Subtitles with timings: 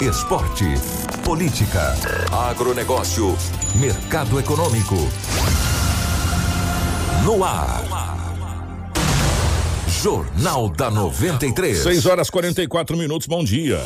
[0.00, 0.64] Esporte.
[1.24, 1.94] Política.
[2.32, 3.36] Agronegócio.
[3.76, 4.96] Mercado econômico.
[7.24, 7.84] No ar.
[9.86, 11.78] Jornal da 93.
[11.78, 13.80] 6 horas 44 minutos, bom dia.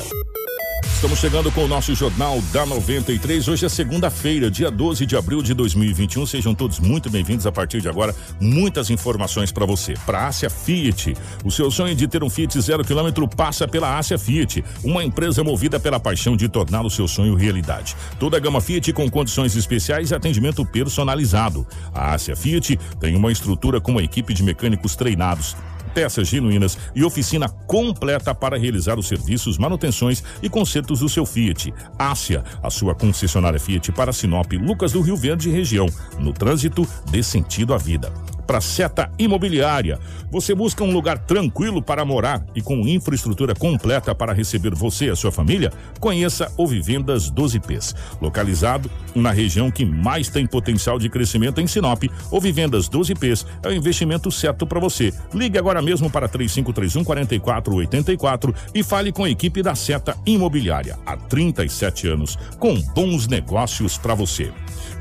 [1.06, 3.46] Estamos chegando com o nosso Jornal da 93.
[3.46, 6.26] Hoje é segunda-feira, dia 12 de abril de 2021.
[6.26, 8.12] Sejam todos muito bem-vindos a partir de agora.
[8.40, 9.94] Muitas informações para você.
[10.04, 11.14] Para Ásia Fiat.
[11.44, 15.44] O seu sonho de ter um Fiat zero quilômetro passa pela Ásia Fiat, uma empresa
[15.44, 17.94] movida pela paixão de tornar o seu sonho realidade.
[18.18, 21.64] Toda a gama Fiat com condições especiais e atendimento personalizado.
[21.94, 25.54] A Ásia Fiat tem uma estrutura com uma equipe de mecânicos treinados
[25.96, 31.72] peças genuínas e oficina completa para realizar os serviços, manutenções e consertos do seu Fiat.
[31.98, 35.86] Ásia, a sua concessionária Fiat para Sinop, Lucas do Rio Verde região.
[36.18, 38.12] No trânsito, dê sentido à vida
[38.46, 39.98] para Seta Imobiliária.
[40.30, 45.10] Você busca um lugar tranquilo para morar e com infraestrutura completa para receber você e
[45.10, 45.72] a sua família?
[45.98, 47.94] Conheça o Vivendas 12Ps.
[48.20, 53.68] Localizado na região que mais tem potencial de crescimento em Sinop, o Vivendas 12Ps é
[53.68, 55.12] o investimento certo para você.
[55.34, 60.98] Ligue agora mesmo para 3531 4484 e fale com a equipe da Seta Imobiliária.
[61.06, 64.52] Há 37 anos, com bons negócios para você.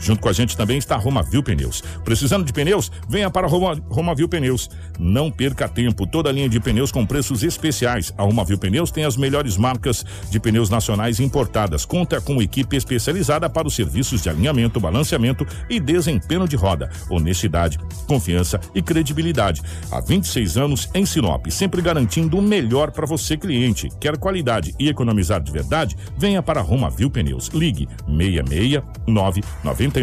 [0.06, 1.82] Junto com a gente também está a Romavil Pneus.
[2.04, 2.92] Precisando de pneus?
[3.10, 4.70] Venha para Roma, Romavil Pneus.
[5.00, 6.06] Não perca tempo.
[6.06, 8.14] Toda a linha de pneus com preços especiais.
[8.16, 11.86] A Romavil Pneus tem as melhores marcas de pneus nacionais importadas.
[11.86, 16.92] Conta com equipe especializada para os serviços de alinhamento, balanceamento e desempenho de roda.
[17.10, 19.64] Honestidade, confiança e credibilidade.
[19.92, 23.90] Há 26 anos em Sinop, sempre garantindo o melhor para você, cliente.
[24.00, 25.98] Quer qualidade e economizar de verdade?
[26.16, 27.48] Venha para Romavil Pneus.
[27.48, 29.42] Ligue 669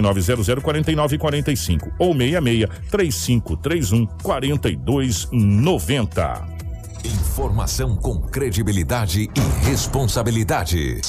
[0.00, 6.62] 9900 4945 ou 66 3531 4290.
[7.04, 11.00] Informação com credibilidade e responsabilidade.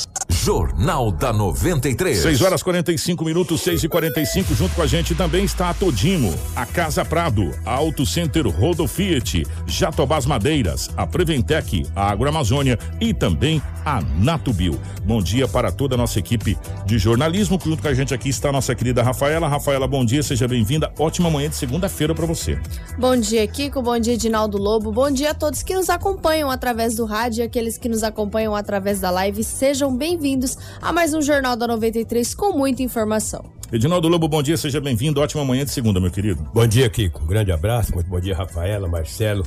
[0.43, 2.17] Jornal da 93.
[2.17, 6.35] 6 horas 45 minutos, 6 e 45 Junto com a gente também está a Todimo,
[6.53, 13.13] a Casa Prado, a Auto Center Rodo Fiat, Jatobás Madeiras, a Preventec, a Agroamazônia e
[13.13, 14.77] também a Natubio.
[15.05, 17.57] Bom dia para toda a nossa equipe de jornalismo.
[17.63, 19.47] Junto com a gente aqui está a nossa querida Rafaela.
[19.47, 20.91] Rafaela, bom dia, seja bem-vinda.
[20.99, 22.59] Ótima manhã de segunda-feira para você.
[22.97, 23.81] Bom dia, Kiko.
[23.81, 24.91] Bom dia, Edinaldo Lobo.
[24.91, 28.55] Bom dia a todos que nos acompanham através do rádio e aqueles que nos acompanham
[28.55, 29.43] através da live.
[29.43, 30.32] Sejam bem-vindos
[30.81, 33.45] a mais um Jornal da 93 com muita informação.
[33.71, 35.19] Edinaldo Lobo, bom dia, seja bem-vindo.
[35.19, 36.47] Ótima manhã de segunda, meu querido.
[36.53, 37.23] Bom dia, Kiko.
[37.23, 37.93] Um grande abraço.
[37.93, 39.43] Muito bom dia, Rafaela, Marcelo,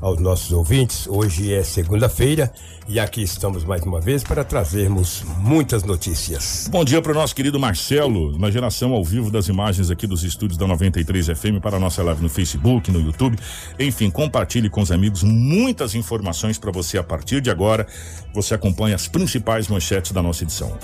[0.00, 1.06] aos nossos ouvintes.
[1.06, 2.52] Hoje é segunda-feira
[2.88, 6.68] e aqui estamos mais uma vez para trazermos muitas notícias.
[6.70, 10.22] Bom dia para o nosso querido Marcelo, uma geração ao vivo das imagens aqui dos
[10.22, 13.38] estúdios da 93 FM para a nossa live no Facebook, no YouTube.
[13.78, 17.86] Enfim, compartilhe com os amigos muitas informações para você a partir de agora.
[18.34, 20.76] Você acompanha as principais manchetes da nossa edição.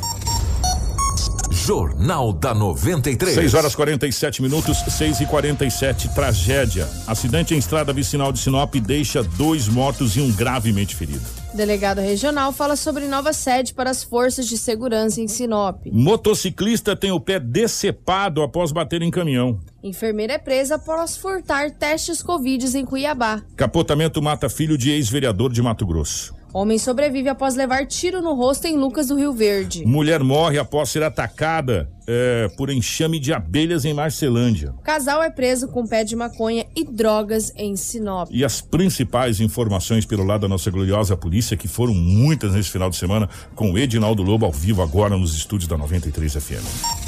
[1.51, 3.35] Jornal da 93.
[3.35, 6.89] 6 horas 47 minutos, 6 e 47 Tragédia.
[7.07, 11.41] Acidente em estrada vicinal de Sinop deixa dois mortos e um gravemente ferido.
[11.53, 15.85] Delegado regional fala sobre nova sede para as forças de segurança em Sinop.
[15.91, 19.59] Motociclista tem o pé decepado após bater em caminhão.
[19.83, 23.43] Enfermeira é presa após furtar testes Covid em Cuiabá.
[23.57, 26.40] Capotamento mata filho de ex-vereador de Mato Grosso.
[26.53, 29.85] Homem sobrevive após levar tiro no rosto em Lucas do Rio Verde.
[29.87, 34.75] Mulher morre após ser atacada é, por enxame de abelhas em Marcelândia.
[34.83, 38.29] Casal é preso com pé de maconha e drogas em Sinop.
[38.33, 42.91] E as principais informações pelo lado da nossa gloriosa polícia, que foram muitas nesse final
[42.91, 47.00] de semana, com o Edinaldo Lobo ao vivo agora nos estúdios da 93 FM.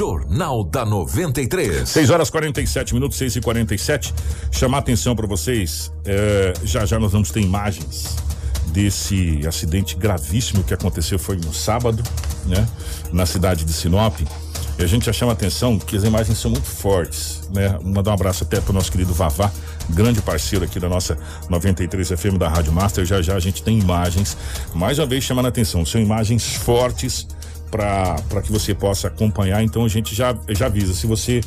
[0.00, 1.86] Jornal da 93.
[1.86, 4.14] 6 horas 47 minutos, 6 e 47
[4.50, 8.16] Chamar atenção para vocês, é, já já nós vamos ter imagens
[8.68, 12.02] desse acidente gravíssimo que aconteceu foi no sábado,
[12.46, 12.66] né?
[13.12, 14.18] Na cidade de Sinop.
[14.78, 17.78] E a gente já chama atenção que as imagens são muito fortes, né?
[17.84, 19.52] Mandar um abraço até pro nosso querido Vavá,
[19.90, 21.18] grande parceiro aqui da nossa
[21.50, 23.04] 93 FM da Rádio Master.
[23.04, 24.34] Já já a gente tem imagens,
[24.72, 27.26] mais uma vez chamando a atenção, são imagens fortes
[27.70, 29.62] para que você possa acompanhar.
[29.62, 31.40] Então a gente já, já avisa, se você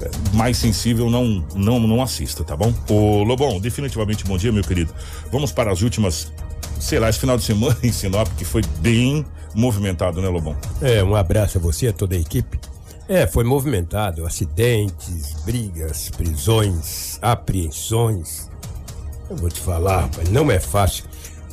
[0.00, 2.72] é mais sensível, não, não, não assista, tá bom?
[2.88, 4.92] Ô Lobão, definitivamente bom dia, meu querido.
[5.30, 6.32] Vamos para as últimas
[6.80, 10.56] sei lá, esse final de semana em Sinop, que foi bem movimentado, né, Lobão?
[10.80, 12.58] É, um abraço a você, a toda a equipe.
[13.08, 18.50] É, foi movimentado, acidentes, brigas, prisões, apreensões.
[19.30, 21.04] Eu vou te falar, rapaz, não é fácil.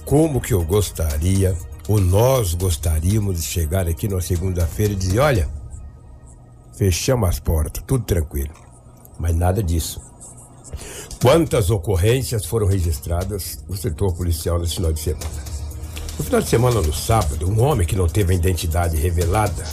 [0.04, 1.56] Como que eu gostaria,
[1.88, 5.50] ou nós gostaríamos de chegar aqui na segunda-feira e dizer, olha,
[6.74, 8.54] fechamos as portas, tudo tranquilo.
[9.20, 10.02] Mas nada disso.
[11.22, 15.26] Quantas ocorrências foram registradas no setor policial nesse final de semana?
[16.18, 19.64] No final de semana, no sábado, um homem que não teve a identidade revelada,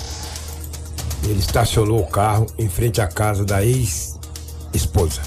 [1.24, 5.22] ele estacionou o carro em frente à casa da ex-esposa.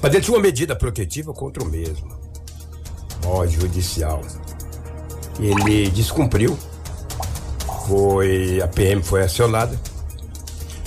[0.00, 2.08] Mas ele tinha uma medida protetiva contra o mesmo.
[3.24, 4.22] Ó, judicial.
[5.38, 6.56] Ele descumpriu.
[7.86, 8.60] Foi.
[8.62, 9.78] A PM foi acionada.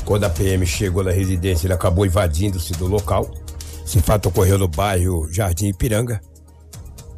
[0.06, 3.30] Quando a PM chegou na residência, ele acabou invadindo-se do local.
[3.86, 6.22] Esse fato ocorreu no bairro Jardim Ipiranga.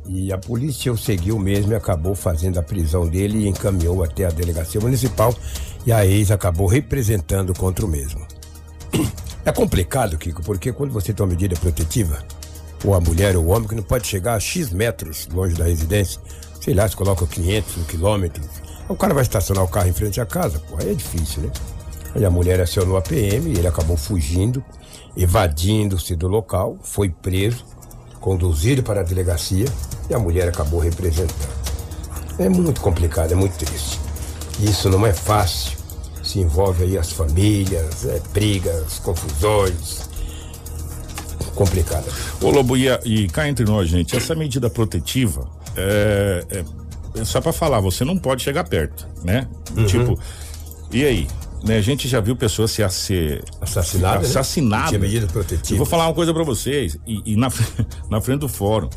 [0.08, 4.26] E a polícia o seguiu mesmo e acabou fazendo a prisão dele e encaminhou até
[4.26, 5.34] a delegacia municipal.
[5.86, 8.26] E a ex acabou representando contra o mesmo.
[9.46, 12.22] É complicado, Kiko, porque quando você tem uma medida protetiva,
[12.84, 15.64] ou a mulher ou o homem que não pode chegar a X metros longe da
[15.64, 16.22] residência,
[16.62, 18.44] sei lá, se coloca 500, um quilômetro,
[18.88, 21.52] o cara vai estacionar o carro em frente à casa, pô, aí é difícil, né?
[22.16, 24.64] Aí a mulher acionou a PM ele acabou fugindo,
[25.16, 27.64] evadindo-se do local, foi preso,
[28.20, 29.66] conduzido para a delegacia
[30.10, 31.60] e a mulher acabou representando.
[32.40, 34.00] É muito complicado, é muito triste.
[34.60, 35.78] Isso não é fácil.
[36.24, 40.10] Se envolve aí as famílias, é, brigas, confusões.
[41.54, 42.06] Complicado.
[42.42, 45.48] Ô Lobo, e, e cá entre nós, gente, essa medida protetiva
[45.80, 49.48] é, é- é só pra falar, você não pode chegar perto, né?
[49.76, 49.86] Uhum.
[49.86, 50.20] Tipo,
[50.92, 51.28] e aí?
[51.64, 54.26] Né, a gente já viu pessoas se ser Assassinada, né?
[54.26, 55.00] assassinadas.
[55.00, 55.74] Medida protetiva.
[55.74, 57.50] Eu vou falar uma coisa pra vocês, e, e na,
[58.10, 58.90] na frente do fórum,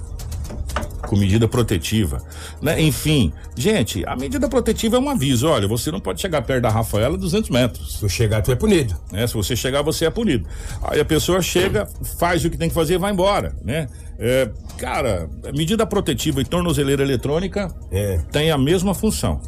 [1.08, 2.23] com medida protetiva,
[2.61, 2.81] né?
[2.81, 6.70] Enfim, gente, a medida protetiva é um aviso, olha, você não pode chegar perto da
[6.70, 7.99] Rafaela 200 metros.
[7.99, 8.94] Se chegar, tu é punido.
[9.11, 9.26] né?
[9.26, 10.46] Se você chegar, você é punido.
[10.82, 11.88] Aí a pessoa chega,
[12.19, 13.88] faz o que tem que fazer e vai embora, né?
[14.24, 14.48] É,
[14.78, 18.19] cara, medida protetiva e tornozeleira eletrônica É.
[18.30, 19.40] tem a mesma função.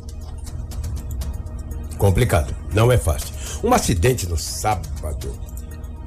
[1.97, 3.33] Complicado, não é fácil.
[3.63, 5.33] Um acidente no sábado,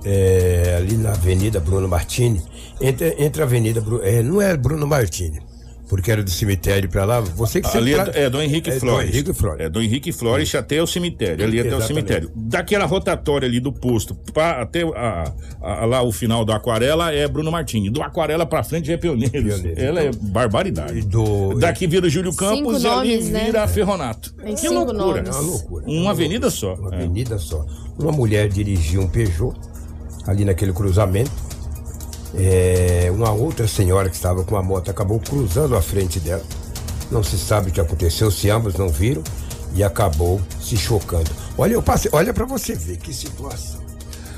[0.03, 2.43] é, ali na Avenida Bruno Martini,
[2.81, 4.03] entre, entre a Avenida Bruno.
[4.03, 5.41] É, não é Bruno Martini,
[5.89, 7.19] porque era do cemitério pra lá.
[7.22, 9.10] Você que Ali sempre é, é do Henrique é do Flores.
[9.13, 9.66] Henrique Flores.
[9.66, 11.45] É do Henrique Flores até o cemitério.
[11.45, 12.30] Ali até o cemitério.
[12.36, 15.31] Daquela rotatória ali do posto pra, até a-
[15.62, 17.89] a- lá o final do Aquarela é Bruno Martini.
[17.89, 19.31] Do Aquarela pra frente é Pioneiros.
[19.31, 19.78] Pioneiros.
[19.81, 21.00] Ela é barbaridade.
[21.00, 23.45] E do- Daqui vira Júlio Campos e ali nomes, né?
[23.45, 24.34] vira Ferronato.
[24.34, 24.98] Tem que cinco loucura.
[24.98, 25.30] nomes.
[25.30, 25.86] É uma loucura.
[25.88, 26.74] Uma avenida só.
[26.75, 26.95] Uma É.
[26.98, 27.66] avenida só.
[27.98, 29.56] Uma mulher dirigia um Peugeot
[30.28, 31.46] ali naquele cruzamento.
[32.35, 36.44] É, uma outra senhora que estava com a moto acabou cruzando a frente dela.
[37.09, 39.24] Não se sabe o que aconteceu, se ambos não viram
[39.74, 41.29] e acabou se chocando.
[41.57, 43.79] Olha, eu passei, olha para você ver que situação.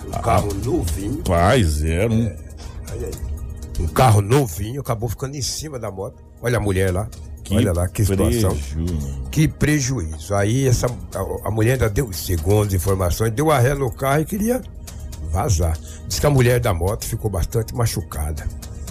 [0.07, 0.19] Um Ah.
[0.19, 2.25] carro novinho, Paz, era um.
[2.91, 3.13] olha aí.
[3.79, 6.15] Um carro novinho acabou ficando em cima da moto.
[6.41, 7.07] Olha a mulher lá.
[7.51, 8.51] olha lá que situação.
[8.51, 8.85] preju.
[9.31, 10.35] Que prejuízo.
[10.35, 14.21] Aí essa, a, a mulher ainda deu, segundo as informações, deu a ré no carro
[14.21, 14.61] e queria
[15.29, 15.77] vazar.
[16.07, 18.47] Diz que a mulher da moto ficou bastante machucada.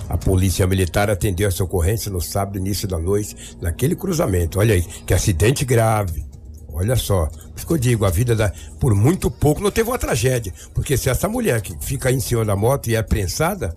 [0.08, 4.58] A polícia militar atendeu essa ocorrência no sábado, início da noite, naquele cruzamento.
[4.58, 6.24] Olha aí, que acidente grave.
[6.72, 8.52] Olha só, por isso que eu digo, a vida da.
[8.78, 10.52] Por muito pouco não teve uma tragédia.
[10.72, 13.76] Porque se essa mulher que fica em cima da moto e é prensada,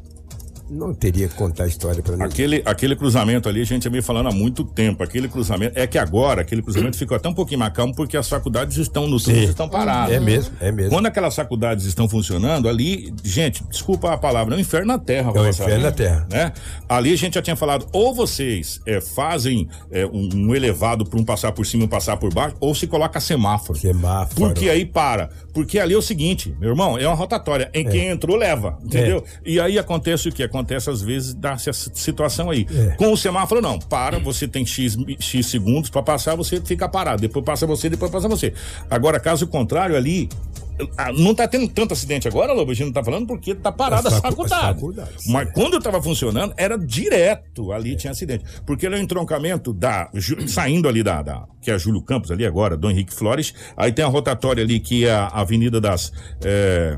[0.71, 2.27] não teria que contar a história pra ninguém.
[2.27, 5.03] Aquele, aquele cruzamento ali, a gente já vem falando há muito tempo.
[5.03, 5.77] Aquele cruzamento.
[5.77, 9.05] É que agora, aquele cruzamento ficou até um pouquinho mais calmo porque as faculdades estão
[9.05, 10.15] no trânsito, estão paradas.
[10.15, 10.91] É mesmo, é mesmo.
[10.91, 15.33] Quando aquelas faculdades estão funcionando, ali, gente, desculpa a palavra, é um inferno na terra.
[15.35, 16.25] É um inferno na terra.
[16.31, 16.53] Né?
[16.87, 21.19] Ali a gente já tinha falado, ou vocês é, fazem é, um, um elevado para
[21.19, 23.77] um passar por cima e um passar por baixo, ou se coloca semáforo.
[23.77, 24.35] Semáforo.
[24.35, 25.29] Porque aí para.
[25.53, 27.69] Porque ali é o seguinte, meu irmão, é uma rotatória.
[27.73, 28.79] Em quem entrou, leva.
[28.81, 29.21] Entendeu?
[29.45, 30.41] E aí acontece o que?
[30.41, 30.60] Acontece
[30.91, 32.67] às vezes dessa situação aí.
[32.73, 32.95] É.
[32.95, 33.79] Com o semáforo, não.
[33.79, 37.21] Para, você tem X, X segundos para passar, você fica parado.
[37.21, 38.53] Depois passa você, depois passa você.
[38.89, 40.29] Agora, caso contrário, ali.
[40.97, 43.71] ah, Não tá tendo tanto acidente agora, Lobo, a gente não tá falando porque tá
[43.71, 44.79] parada As a facu- faculdade.
[45.27, 45.51] Mas é.
[45.51, 48.43] quando tava funcionando, era direto ali tinha acidente.
[48.65, 50.09] Porque ele é um entroncamento da.
[50.47, 53.53] Saindo ali da, da- que é a Júlio Campos ali agora, Dom Henrique Flores.
[53.77, 56.11] Aí tem a rotatória ali que é a Avenida das.
[56.43, 56.97] É,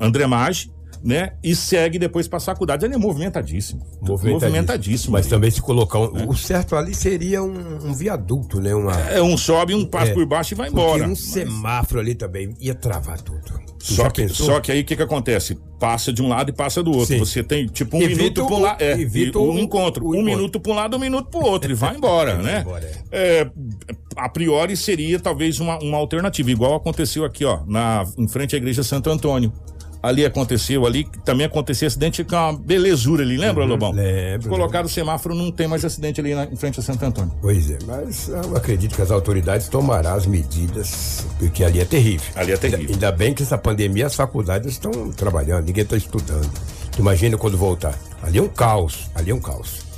[0.00, 0.68] André Maggi,
[1.04, 1.32] né?
[1.42, 2.84] E segue depois pra faculdade.
[2.84, 3.82] Ele é movimentadíssimo.
[4.00, 5.12] Movimentadíssimo.
[5.12, 5.30] Mas ali.
[5.30, 5.98] também se colocar.
[5.98, 8.74] Um, O certo ali seria um, um viaduto, né?
[8.74, 11.08] Uma, É um sobe, um passa É, por baixo e vai porque embora.
[11.08, 13.60] um semáforo ali também ia travar tudo.
[13.78, 14.46] Só que, pensou?
[14.46, 15.58] só que aí o que, que acontece?
[15.80, 17.06] Passa de um lado e passa do outro.
[17.06, 17.18] Sim.
[17.18, 18.80] Você tem tipo um Evita minuto para um lado.
[18.82, 20.06] É, evita um o- encontro.
[20.06, 20.24] um encontro.
[20.36, 21.70] minuto para um lado, um minuto para o outro.
[21.72, 22.60] E vai embora, né?
[22.60, 23.50] embora, É,
[24.14, 28.58] a priori seria talvez uma, uma alternativa, igual aconteceu aqui, ó, na, em frente à
[28.58, 29.52] igreja Santo Antônio.
[30.02, 33.90] Ali aconteceu, ali também aconteceu acidente com uma belezura ali, lembra, Lobão?
[33.90, 33.96] Uhum.
[33.96, 37.32] lembro, Colocaram o semáforo, não tem mais acidente ali na, em frente a Santo Antônio.
[37.40, 42.32] Pois é, mas eu acredito que as autoridades tomarão as medidas, porque ali é terrível.
[42.34, 42.80] Ali é terrível.
[42.80, 46.50] Ainda, ainda bem que essa pandemia as faculdades estão trabalhando, ninguém está estudando.
[46.98, 47.96] Imagina quando voltar.
[48.22, 49.91] Ali é um caos, ali é um caos.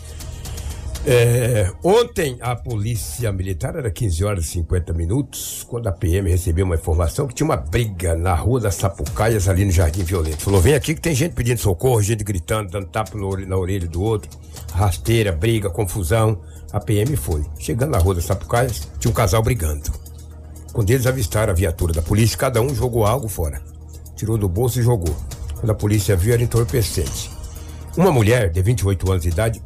[1.07, 6.65] É, ontem a polícia militar era 15 horas e 50 minutos, quando a PM recebeu
[6.65, 10.43] uma informação que tinha uma briga na rua das Sapucaias, ali no Jardim Violento.
[10.43, 14.01] Falou: vem aqui que tem gente pedindo socorro, gente gritando, dando tapa na orelha do
[14.01, 14.31] outro,
[14.73, 16.41] rasteira, briga, confusão.
[16.73, 17.45] A PM foi.
[17.59, 19.93] Chegando na rua das Sapucaias, tinha um casal brigando.
[20.73, 23.63] Quando eles avistaram a viatura da polícia, cada um jogou algo fora.
[24.17, 25.15] Tirou do bolso e jogou.
[25.61, 27.31] Quando a polícia viu, era entorpecente.
[27.97, 29.63] Uma mulher de 28 anos de idade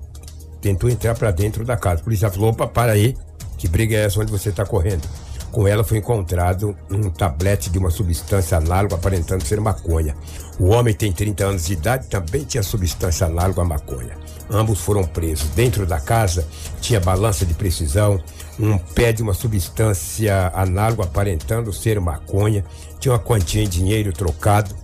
[0.60, 2.00] tentou entrar para dentro da casa.
[2.00, 3.16] A polícia falou: opa, para aí,
[3.56, 5.08] que briga é essa onde você está correndo?
[5.50, 10.14] Com ela foi encontrado um tablete de uma substância análoga aparentando ser maconha.
[10.58, 14.16] O homem tem 30 anos de idade também tinha substância análoga à maconha.
[14.50, 15.48] Ambos foram presos.
[15.50, 16.46] Dentro da casa
[16.80, 18.22] tinha balança de precisão,
[18.60, 22.64] um pé de uma substância análoga aparentando ser maconha,
[23.00, 24.74] tinha uma quantia em dinheiro trocado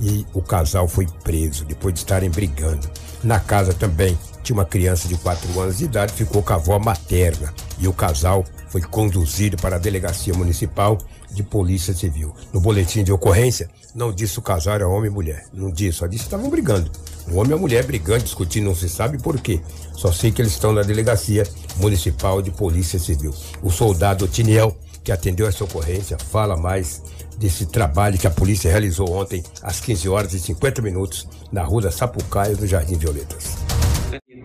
[0.00, 2.88] e o casal foi preso depois de estarem brigando.
[3.22, 4.16] Na casa também
[4.52, 8.44] uma criança de 4 anos de idade, ficou com a avó materna e o casal
[8.68, 10.98] foi conduzido para a delegacia municipal
[11.30, 12.34] de polícia civil.
[12.52, 15.46] No boletim de ocorrência, não disse o casal era homem e mulher.
[15.52, 16.90] Não disse, só disse que estavam brigando.
[17.28, 19.60] Um homem e uma mulher brigando, discutindo, não se sabe por quê.
[19.94, 21.44] Só sei que eles estão na delegacia
[21.76, 23.34] municipal de polícia civil.
[23.62, 27.02] O soldado Tiniel, que atendeu essa ocorrência, fala mais
[27.38, 31.82] desse trabalho que a polícia realizou ontem às 15 horas e 50 minutos na rua
[31.82, 33.56] da Sapucaia do Jardim Violetas.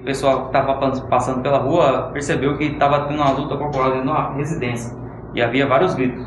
[0.01, 0.73] O pessoal que estava
[1.07, 4.97] passando pela rua percebeu que estava tendo uma luta corporal dentro de uma residência
[5.35, 6.25] e havia vários gritos.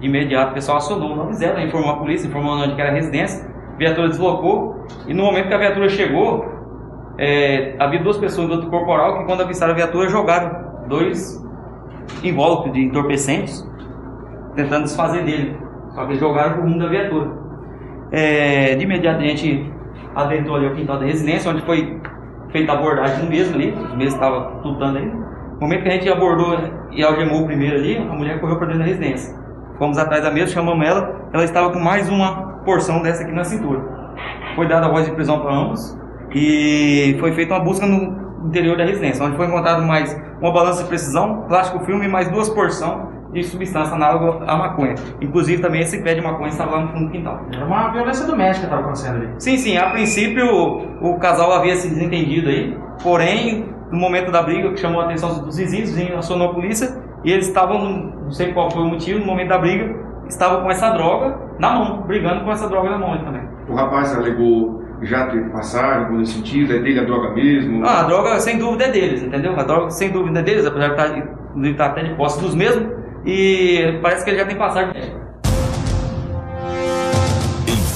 [0.00, 3.46] De imediato o pessoal acionou, não fizeram, informou a polícia, informou onde era a residência,
[3.74, 6.46] a viatura deslocou e no momento que a viatura chegou,
[7.18, 11.44] é, havia duas pessoas do luta corporal que quando avistaram a viatura jogaram dois
[12.24, 13.68] invólucros de entorpecentes
[14.56, 15.58] tentando desfazer dele,
[15.94, 17.30] só que jogaram pro rumo da viatura.
[18.10, 19.70] É, de imediato a gente
[20.14, 22.00] adentrou ali ao quintal da residência, onde foi
[22.52, 25.06] feita a abordagem do mesmo ali, os mesmos estavam lutando aí.
[25.06, 26.58] No momento que a gente abordou
[26.90, 29.38] e algemou o primeiro ali, a mulher correu para dentro da residência.
[29.78, 33.44] Fomos atrás da mesa, chamamos ela, ela estava com mais uma porção dessa aqui na
[33.44, 33.80] cintura.
[34.54, 35.98] Foi dada a voz de prisão para ambos
[36.34, 40.82] e foi feita uma busca no interior da residência, onde foi encontrado mais uma balança
[40.82, 44.94] de precisão, plástico filme e mais duas porções de substância análoga à maconha.
[45.20, 47.40] Inclusive também esse pé de maconha estava lá no fundo do quintal.
[47.52, 49.28] Era uma violência doméstica que estava acontecendo ali.
[49.38, 49.76] Sim, sim.
[49.76, 50.46] A princípio,
[51.00, 52.76] o casal havia se desentendido aí.
[53.02, 56.54] Porém, no momento da briga, que chamou a atenção dos vizinhos, o vizinho acionou a
[56.54, 56.96] polícia.
[57.24, 59.94] E eles estavam, não sei qual foi o motivo, no momento da briga,
[60.26, 63.42] estavam com essa droga na mão, brigando com essa droga na mão também.
[63.68, 67.84] O rapaz alegou já ter passado, nesse sentido, é dele a droga mesmo?
[67.84, 69.58] Ah, a droga sem dúvida é deles, entendeu?
[69.58, 71.08] A droga sem dúvida é deles, apesar de estar,
[71.54, 72.99] de estar até de posse dos mesmos.
[73.24, 75.12] E parece que ele já tem passagem.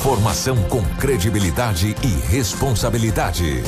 [0.05, 3.63] Informação com credibilidade e responsabilidade.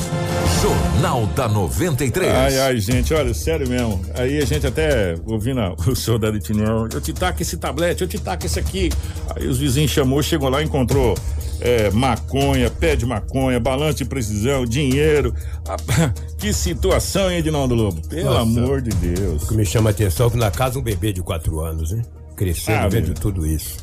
[0.61, 2.31] Jornal da 93.
[2.31, 3.99] Ai, ai, gente, olha, sério mesmo.
[4.13, 8.19] Aí a gente até ouvindo o soldado Tiniel, eu te taco esse tablete, eu te
[8.19, 8.91] taco esse aqui.
[9.35, 11.15] Aí os vizinhos chamou, chegou lá, encontrou
[11.61, 15.33] é, maconha, pé de maconha, balanço de precisão, dinheiro.
[15.67, 15.77] Ah,
[16.37, 18.07] Que situação, hein, Edinaldo Lobo?
[18.07, 18.41] Pelo Nossa.
[18.41, 19.43] amor de Deus.
[19.43, 21.91] O que me chama a atenção é que na casa um bebê de 4 anos,
[21.91, 22.03] né?
[22.35, 23.77] Crescendo, Ah, vendo tudo isso.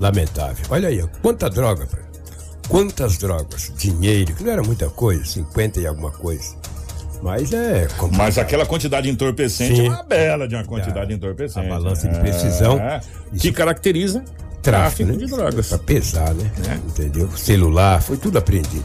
[0.00, 0.64] Lamentável.
[0.70, 2.00] Olha aí, quanta droga, pai.
[2.68, 3.72] Quantas drogas?
[3.76, 6.56] Dinheiro, que não era muita coisa, 50 e alguma coisa.
[7.22, 8.16] Mas é complicado.
[8.16, 9.86] Mas aquela quantidade de entorpecente Sim.
[9.86, 11.66] é uma bela de uma quantidade de entorpecente.
[11.66, 12.80] A balança de É, precisão.
[13.30, 14.24] que Isso- caracteriza
[14.62, 15.16] tráfico, tráfico né?
[15.16, 15.68] de drogas.
[15.68, 16.50] Pra pesar, né?
[16.68, 16.74] É.
[16.74, 17.28] Entendeu?
[17.36, 18.84] Celular, foi tudo apreendido.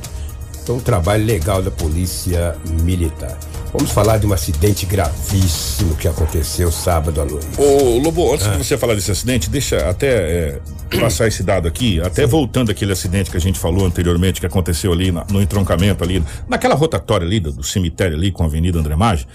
[0.64, 3.38] Então, um trabalho legal da Polícia Militar.
[3.72, 7.46] Vamos falar de um acidente gravíssimo que aconteceu sábado à noite.
[7.58, 8.52] Ô, Lobo, antes Ah.
[8.52, 10.60] de você falar desse acidente, deixa até é,
[11.00, 14.92] passar esse dado aqui, até voltando aquele acidente que a gente falou anteriormente, que aconteceu
[14.92, 18.80] ali na- no entroncamento ali, naquela rotatória ali do, do cemitério ali com a Avenida
[18.80, 19.28] André Maggi,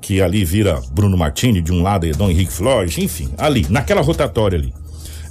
[0.00, 4.00] que ali vira Bruno Martini, de um lado é Dom Henrique Flores, enfim, ali, naquela
[4.00, 4.72] rotatória ali.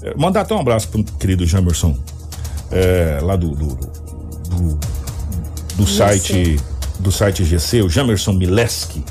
[0.02, 1.98] É, mandar até um abraço pro querido Jamerson,
[2.72, 4.80] é, lá do, do, do,
[5.76, 6.58] do site
[7.00, 9.04] do site GC, o Jamerson Mileski,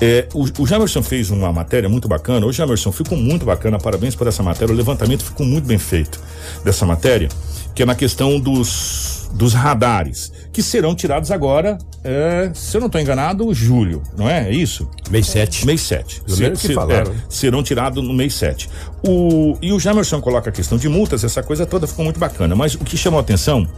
[0.00, 2.46] É, o, o Jamerson fez uma matéria muito bacana.
[2.46, 3.78] Ô, Jamerson, ficou muito bacana.
[3.78, 4.72] Parabéns por essa matéria.
[4.72, 6.18] O levantamento ficou muito bem feito
[6.64, 7.28] dessa matéria,
[7.74, 12.86] que é na questão dos, dos radares, que serão tirados agora, é, se eu não
[12.86, 14.48] estou enganado, julho, não é?
[14.48, 14.88] É isso?
[15.10, 15.66] Mês 7.
[15.66, 16.22] Mês 7.
[16.22, 17.14] Pelo menos que falaram.
[17.28, 18.68] serão tirados no mês 7.
[19.06, 22.54] O, e o Jamerson coloca a questão de multas, essa coisa toda ficou muito bacana.
[22.56, 23.68] Mas o que chamou a atenção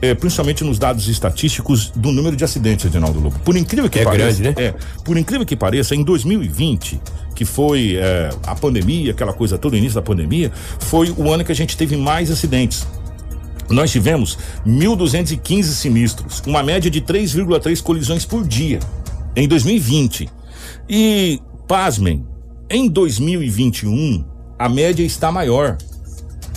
[0.00, 3.38] é, principalmente nos dados estatísticos do número de acidentes, Edinaldo Lobo.
[3.40, 4.66] Por incrível que É pareça, grande, né?
[4.68, 7.00] é, por incrível que pareça, em 2020,
[7.34, 11.44] que foi é, a pandemia, aquela coisa toda, o início da pandemia, foi o ano
[11.44, 12.86] que a gente teve mais acidentes.
[13.70, 18.80] Nós tivemos 1.215 sinistros, uma média de 3,3 colisões por dia
[19.34, 20.28] em 2020.
[20.88, 22.24] E, pasmem,
[22.70, 24.24] em 2021,
[24.58, 25.76] a média está maior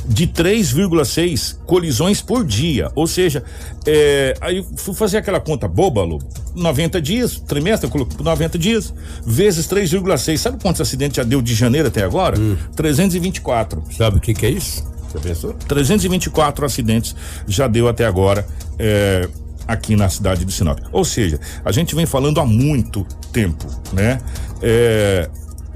[0.05, 2.91] de 3,6 colisões por dia.
[2.95, 3.43] Ou seja,
[3.85, 6.25] é, aí fui fazer aquela conta boba, Lobo.
[6.55, 8.93] 90 dias, trimestre, eu coloquei por 90 dias,
[9.25, 10.37] vezes 3,6.
[10.37, 12.37] Sabe quantos acidentes já deu de janeiro até agora?
[12.75, 13.83] 324.
[13.95, 14.83] Sabe o que, que é isso?
[15.21, 15.53] Pensou?
[15.53, 17.15] 324 acidentes
[17.47, 18.45] já deu até agora
[18.77, 19.27] é,
[19.67, 20.79] aqui na cidade de Sinop.
[20.91, 24.19] Ou seja, a gente vem falando há muito tempo, né?
[24.61, 25.29] É,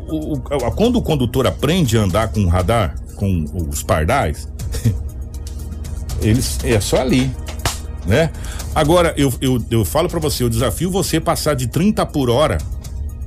[0.07, 0.39] o- o-
[0.71, 4.47] quando o condutor aprende a andar com o radar, com os pardais,
[6.21, 7.31] eles é só ali,
[8.05, 8.31] né?
[8.75, 12.57] Agora eu, eu, eu falo pra você, eu desafio você passar de 30 por hora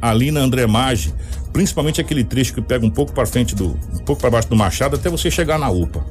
[0.00, 1.12] ali na André Maggi,
[1.56, 4.54] principalmente aquele trecho que pega um pouco para frente do, um pouco para baixo do
[4.54, 6.04] Machado até você chegar na UPA.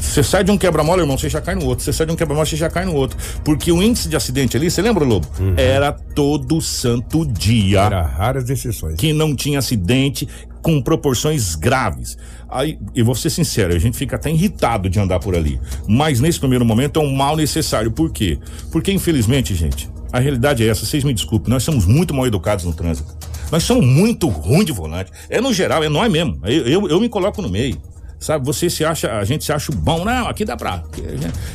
[0.00, 1.84] Você sai de um quebra-mola, irmão, você já cai no outro.
[1.84, 3.18] Você sai de um quebra-mola, você já cai no outro.
[3.44, 5.26] Porque o índice de acidente ali, você lembra, Lobo?
[5.56, 8.94] Era todo santo dia Era raras exceções.
[8.94, 10.26] que não tinha acidente
[10.62, 12.16] com proporções graves.
[12.48, 15.60] Aí, eu vou ser sincero, a gente fica até irritado de andar por ali.
[15.86, 17.90] Mas nesse primeiro momento é um mal necessário.
[17.90, 18.38] Por quê?
[18.72, 22.64] Porque, infelizmente, gente, a realidade é essa, vocês me desculpem, nós somos muito mal educados
[22.64, 23.23] no trânsito.
[23.54, 25.12] Nós somos muito ruins de volante.
[25.30, 26.40] É no geral, é nós mesmo.
[26.42, 27.80] Eu, eu, eu me coloco no meio.
[28.18, 30.82] Sabe, você se acha, a gente se acha bom, não, aqui dá pra.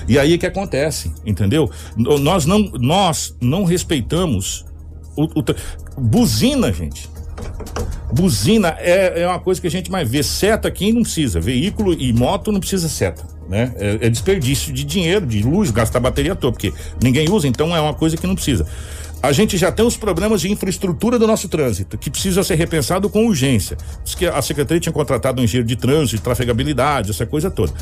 [0.08, 1.70] E aí que acontece, entendeu?
[1.98, 4.66] Nós não, nós não respeitamos
[5.14, 7.10] o, o buzina, gente.
[8.14, 10.24] Buzina é, é uma coisa que a gente mais vê.
[10.24, 11.42] Seta aqui não precisa.
[11.42, 13.28] Veículo e moto não precisa seta.
[13.50, 13.74] Né?
[13.78, 16.72] É, é desperdício de dinheiro, de luz, gastar bateria à toa, porque
[17.04, 18.66] ninguém usa, então é uma coisa que não precisa.
[19.22, 23.10] A gente já tem os problemas de infraestrutura do nosso trânsito, que precisa ser repensado
[23.10, 23.76] com urgência.
[24.04, 27.74] Diz que a Secretaria tinha contratado um engenheiro de trânsito, de trafegabilidade, essa coisa toda.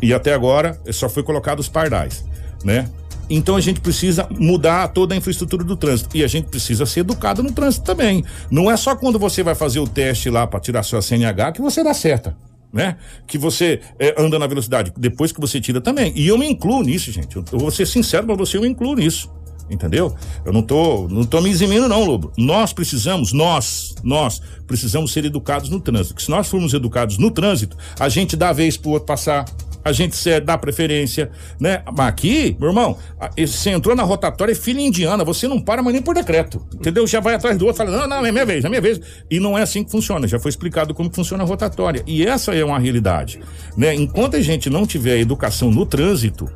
[0.00, 2.24] E até agora só foi colocado os pardais,
[2.64, 2.88] né?
[3.28, 7.00] Então a gente precisa mudar toda a infraestrutura do trânsito e a gente precisa ser
[7.00, 8.24] educado no trânsito também.
[8.50, 11.60] Não é só quando você vai fazer o teste lá para tirar sua CNH que
[11.60, 12.34] você dá certa,
[12.72, 12.96] né?
[13.26, 14.90] Que você eh, anda na velocidade.
[14.96, 16.10] Depois que você tira também.
[16.16, 17.36] E eu me incluo nisso, gente.
[17.36, 19.30] Eu, eu vou ser sincero para você, eu me incluo nisso.
[19.70, 20.14] Entendeu?
[20.44, 22.32] Eu não tô, não tô me eximindo não, Lobo.
[22.36, 26.14] Nós precisamos, nós, nós precisamos ser educados no trânsito.
[26.14, 29.44] Que se nós formos educados no trânsito, a gente dá a vez pro outro passar,
[29.84, 31.82] a gente dá preferência, né?
[31.96, 32.96] Mas aqui, meu irmão,
[33.36, 37.06] você entrou na rotatória, é filha indiana, você não para mais nem por decreto, entendeu?
[37.06, 39.00] Já vai atrás do outro, fala, não, não, é minha vez, é minha vez.
[39.30, 42.02] E não é assim que funciona, já foi explicado como funciona a rotatória.
[42.06, 43.40] E essa é uma realidade,
[43.76, 43.94] né?
[43.94, 46.50] Enquanto a gente não tiver educação no trânsito,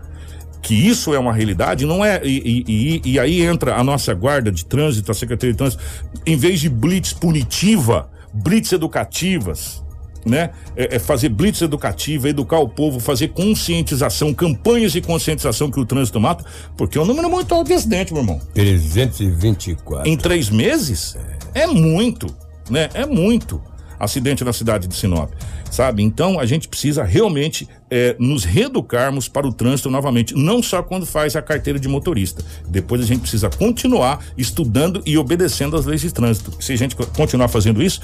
[0.63, 2.21] que isso é uma realidade, não é.
[2.25, 5.83] E, e- e- aí entra a nossa guarda de trânsito, a Secretaria de Trânsito,
[6.25, 9.83] em vez de blitz punitiva, blitz educativas.
[10.25, 10.51] Né?
[10.77, 15.85] É, é fazer blitz educativa, educar o povo, fazer conscientização, campanhas de conscientização que o
[15.85, 16.45] trânsito mata,
[16.77, 18.41] porque é um número muito alto de acidente, meu irmão.
[18.55, 20.09] 324.
[20.09, 21.17] Em três meses
[21.53, 22.27] é muito,
[22.71, 22.89] né?
[22.95, 23.61] É muito
[24.03, 25.31] acidente na cidade de Sinop,
[25.71, 26.03] sabe?
[26.03, 31.07] Então a gente precisa realmente eh, nos reeducarmos para o trânsito novamente, não só quando
[31.07, 32.45] faz a carteira de motorista.
[32.69, 36.53] Depois a gente precisa continuar estudando e obedecendo às leis de trânsito.
[36.61, 38.01] Se a gente co- continuar fazendo isso,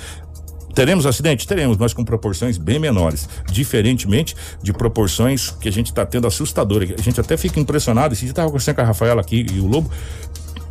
[0.75, 1.45] Teremos acidente?
[1.45, 3.29] Teremos, mas com proporções bem menores.
[3.51, 6.91] Diferentemente de proporções que a gente está tendo assustadoras.
[6.97, 8.15] A gente até fica impressionado.
[8.15, 9.91] Esse dia estava conversando com a Rafaela aqui e o Lobo.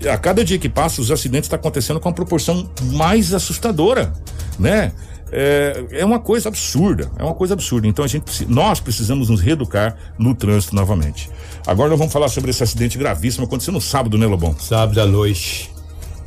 [0.10, 4.14] A cada dia que passa, os acidentes estão acontecendo com uma proporção mais assustadora,
[4.58, 4.94] né?
[5.32, 7.88] É, é uma coisa absurda, é uma coisa absurda.
[7.88, 11.30] Então a gente, nós precisamos nos reeducar no trânsito novamente.
[11.66, 14.56] Agora nós vamos falar sobre esse acidente gravíssimo aconteceu no sábado, né, Lobão?
[14.58, 15.72] Sábado à noite,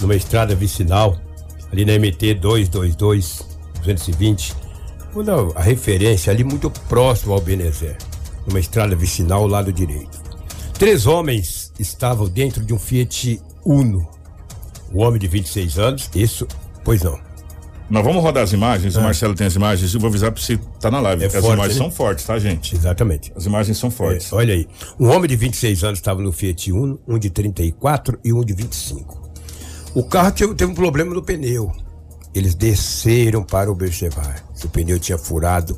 [0.00, 1.18] numa estrada vicinal,
[1.72, 3.46] ali na MT 222,
[3.78, 4.54] 220.
[5.12, 7.96] Vou dar a referência ali muito próximo ao Benezer,
[8.46, 10.20] numa estrada vicinal ao lado direito.
[10.74, 14.08] Três homens estavam dentro de um Fiat Uno.
[14.92, 16.46] O homem de 26 anos, isso,
[16.84, 17.29] pois não.
[17.90, 20.56] Nós vamos rodar as imagens, o Marcelo tem as imagens, eu vou avisar pra você
[20.78, 21.24] tá na live.
[21.24, 21.84] É porque as forte, imagens né?
[21.84, 22.76] são fortes, tá, gente?
[22.76, 23.32] Exatamente.
[23.34, 24.32] As imagens são fortes.
[24.32, 24.68] É, olha aí.
[24.98, 28.54] Um homem de 26 anos estava no Fiat Uno, um de 34 e um de
[28.54, 29.30] 25.
[29.92, 31.72] O carro teve, teve um problema no pneu.
[32.32, 35.76] Eles desceram para observar se o pneu tinha furado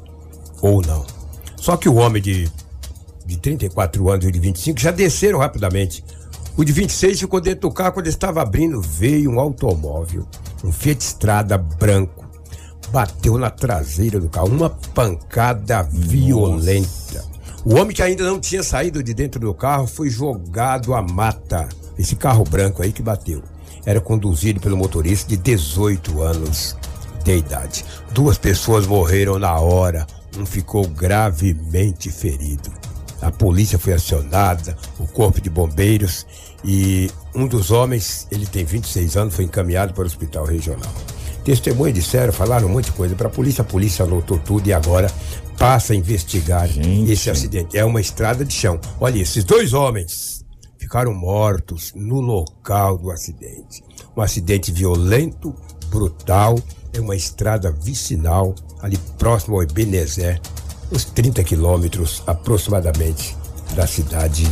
[0.60, 1.06] ou não.
[1.56, 2.46] Só que o homem de,
[3.24, 6.04] de 34 anos e de 25 já desceram rapidamente.
[6.56, 8.80] O de 26 ficou dentro do carro quando estava abrindo.
[8.80, 10.26] Veio um automóvel,
[10.62, 12.24] um Fiat Strada branco,
[12.90, 14.48] bateu na traseira do carro.
[14.48, 17.24] Uma pancada violenta.
[17.64, 21.68] O homem que ainda não tinha saído de dentro do carro foi jogado à mata.
[21.98, 23.42] Esse carro branco aí que bateu
[23.84, 26.76] era conduzido pelo motorista de 18 anos
[27.24, 27.84] de idade.
[28.12, 32.81] Duas pessoas morreram na hora, um ficou gravemente ferido.
[33.22, 36.26] A polícia foi acionada, o corpo de bombeiros
[36.64, 40.92] e um dos homens, ele tem 26 anos, foi encaminhado para o hospital regional.
[41.44, 44.72] Testemunhas disseram, falaram um monte de coisa para a polícia, a polícia anotou tudo e
[44.72, 45.10] agora
[45.58, 47.10] passa a investigar Gente.
[47.10, 47.76] esse acidente.
[47.76, 48.80] É uma estrada de chão.
[49.00, 50.44] Olha, esses dois homens
[50.78, 53.82] ficaram mortos no local do acidente.
[54.16, 55.54] Um acidente violento,
[55.88, 56.58] brutal,
[56.92, 60.40] é uma estrada vicinal, ali próximo ao Ebenezer,
[60.92, 63.36] uns 30 quilômetros aproximadamente
[63.74, 64.46] da cidade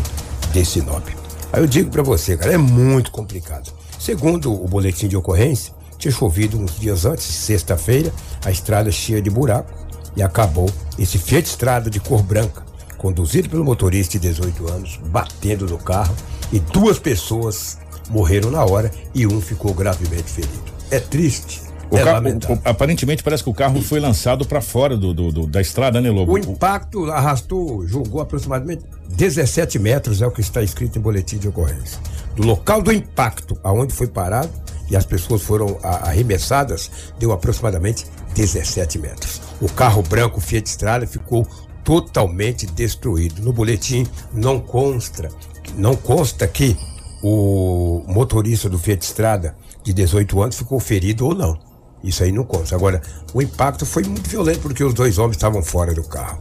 [0.52, 1.06] de Sinop.
[1.52, 3.72] Aí eu digo pra você, cara, é muito complicado.
[3.98, 8.12] Segundo o boletim de ocorrência, tinha chovido uns dias antes, sexta-feira,
[8.44, 9.70] a estrada cheia de buraco
[10.16, 12.64] e acabou esse Fiat Estrada de cor branca,
[12.96, 16.14] conduzido pelo motorista de 18 anos, batendo no carro
[16.50, 17.76] e duas pessoas
[18.08, 20.72] morreram na hora e um ficou gravemente ferido.
[20.90, 21.69] É triste.
[21.90, 25.32] O é carro- o- aparentemente parece que o carro foi lançado para fora do, do-
[25.32, 26.32] do- da estrada, né, Lobo?
[26.32, 31.48] O impacto arrastou, jogou aproximadamente 17 metros, é o que está escrito em boletim de
[31.48, 31.98] ocorrência.
[32.36, 34.50] Do local do impacto, aonde foi parado
[34.88, 39.40] e as pessoas foram arremessadas, deu aproximadamente 17 metros.
[39.60, 41.46] O carro branco Fiat Strada ficou
[41.82, 43.42] totalmente destruído.
[43.42, 45.28] No boletim não consta,
[45.76, 46.76] não consta que
[47.22, 51.58] o motorista do Fiat Strada de 18 anos ficou ferido ou não.
[52.02, 52.74] Isso aí não consta.
[52.74, 53.02] Agora,
[53.34, 56.38] o impacto foi muito violento porque os dois homens estavam fora do carro.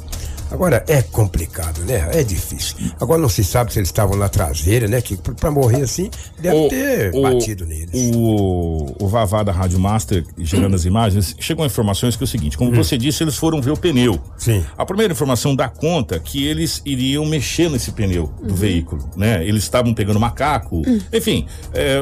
[0.51, 2.09] Agora, é complicado, né?
[2.13, 2.75] É difícil.
[2.99, 5.01] Agora não se sabe se eles estavam na traseira, né?
[5.01, 6.09] Que pra- morrer assim,
[6.39, 8.15] deve ter batido neles.
[8.15, 12.57] O, o Vavá da Rádio Master, gerando as imagens, chegam informações que é o seguinte:
[12.57, 14.13] como você disse, eles foram ver o pneu.
[14.13, 14.19] Hum.
[14.38, 14.65] Sim.
[14.77, 19.45] A primeira informação dá conta que eles iriam mexer nesse pneu do veículo, né?
[19.47, 20.81] Eles estavam pegando macaco,
[21.13, 21.99] enfim, é,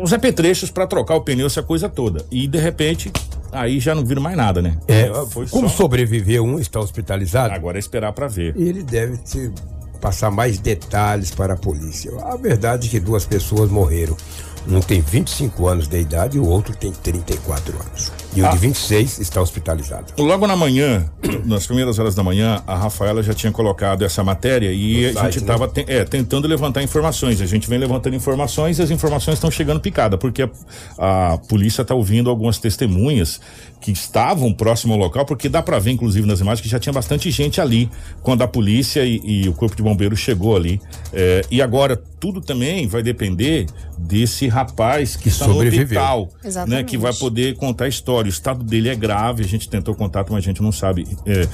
[0.00, 2.24] os apetrechos para trocar o pneu, essa coisa toda.
[2.30, 3.10] E de repente,
[3.52, 4.76] aí já não viram mais nada, né?
[4.88, 8.54] É, Foi como só- sobreviveu um, está hospitalizado, Agora é esperar para ver.
[8.56, 9.50] ele deve te
[10.00, 12.10] passar mais detalhes para a polícia.
[12.24, 14.16] A verdade é que duas pessoas morreram.
[14.68, 18.12] Um tem 25 anos de idade e o outro tem 34 anos.
[18.38, 18.50] E o Ah.
[18.50, 20.12] de 26 está hospitalizado.
[20.16, 21.04] Logo na manhã,
[21.44, 25.22] nas primeiras horas da manhã, a Rafaela já tinha colocado essa matéria e No a
[25.22, 25.54] site, gente né?
[25.54, 25.68] estava
[26.06, 27.40] tentando levantar informações.
[27.40, 31.82] A gente vem levantando informações e as informações estão chegando picada, porque a, a polícia
[31.82, 33.40] está ouvindo algumas testemunhas
[33.80, 36.92] que estavam próximo ao local, porque dá para ver, inclusive, nas imagens, que já tinha
[36.92, 37.88] bastante gente ali
[38.22, 40.80] quando a polícia e, e o corpo de bombeiros chegou ali.
[41.12, 46.00] É, e agora, tudo também vai depender desse rapaz que, Que está sobreviveu.
[46.00, 48.27] no hospital, né, que vai poder contar a história.
[48.28, 51.48] O estado dele é grave, a gente tentou contato, mas a gente não sabe é,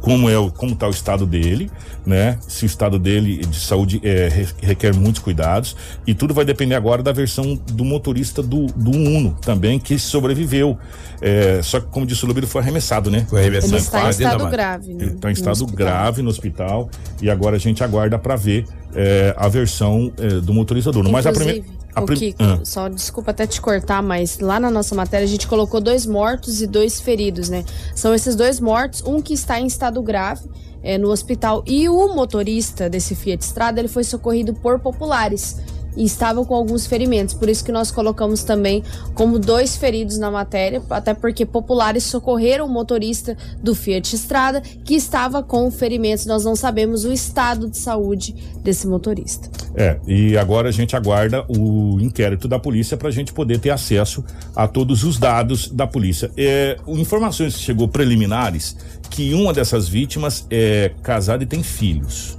[0.00, 1.70] como é o como está o estado dele,
[2.06, 2.38] né?
[2.46, 5.74] Se o estado dele de saúde é, re- requer muitos cuidados
[6.06, 10.78] e tudo vai depender agora da versão do motorista do, do Uno também que sobreviveu.
[11.20, 13.26] É, só que como disse o ele foi arremessado, né?
[13.28, 13.74] Foi arremessado.
[13.74, 15.04] Ele está em estado grave, né?
[15.04, 15.76] Ele está em no estado hospital.
[15.76, 18.64] grave no hospital e agora a gente aguarda para ver
[19.00, 21.10] é, a versão é, do motorista do Uno.
[21.10, 21.64] Mas a primeira.
[21.94, 22.60] A prim- Kiko, Ah.
[22.64, 26.60] só desculpa até te cortar, mas lá na nossa matéria a gente colocou dois mortos
[26.62, 27.64] e dois feridos, né?
[27.94, 30.42] São esses dois mortos, um que está em estado grave
[30.82, 35.56] é, no hospital e o motorista desse Fiat Strada ele foi socorrido por populares
[35.96, 37.34] e estavam com alguns ferimentos.
[37.34, 38.82] Por isso que nós colocamos também
[39.14, 44.94] como dois feridos na matéria, até porque populares socorreram o motorista do Fiat Strada que
[44.94, 46.26] estava com ferimentos.
[46.26, 49.50] Nós não sabemos o estado de saúde desse motorista.
[49.74, 53.70] É, e agora a gente aguarda o inquérito da polícia para a gente poder ter
[53.70, 54.24] acesso
[54.54, 56.30] a todos os dados da polícia.
[56.36, 58.76] É, informações que chegou preliminares
[59.10, 62.37] que uma dessas vítimas é casada e tem filhos.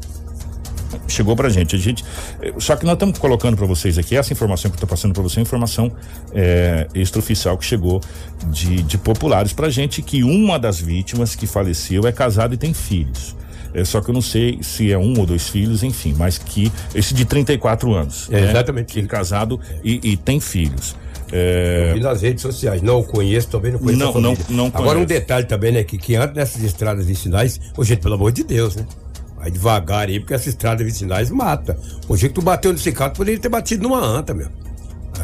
[1.07, 1.75] Chegou pra gente.
[1.75, 2.03] A gente
[2.41, 5.13] eh, só que nós estamos colocando para vocês aqui, essa informação que eu tô passando
[5.13, 5.91] para você é informação
[6.33, 8.01] é, extraoficial que chegou
[8.47, 12.73] de, de populares pra gente que uma das vítimas que faleceu é casada e tem
[12.73, 13.35] filhos.
[13.73, 16.71] É, só que eu não sei se é um ou dois filhos, enfim, mas que
[16.95, 18.27] esse de 34 anos.
[18.31, 18.49] É, né?
[18.49, 18.93] exatamente.
[18.93, 20.95] Que é casado e, e tem filhos.
[21.31, 22.81] É, E nas redes sociais.
[22.81, 25.83] Não conheço, também não conheço Não, não- não Agora um detalhe também, né?
[25.83, 28.85] Que, que antes dessas estradas vicinais, ô gente, pelo amor de Deus, né?
[29.39, 31.79] Vai devagar aí, porque essa estrada vicinais mata.
[32.07, 34.49] O jeito que tu bateu nesse carro, tu poderia ter batido numa anta, meu.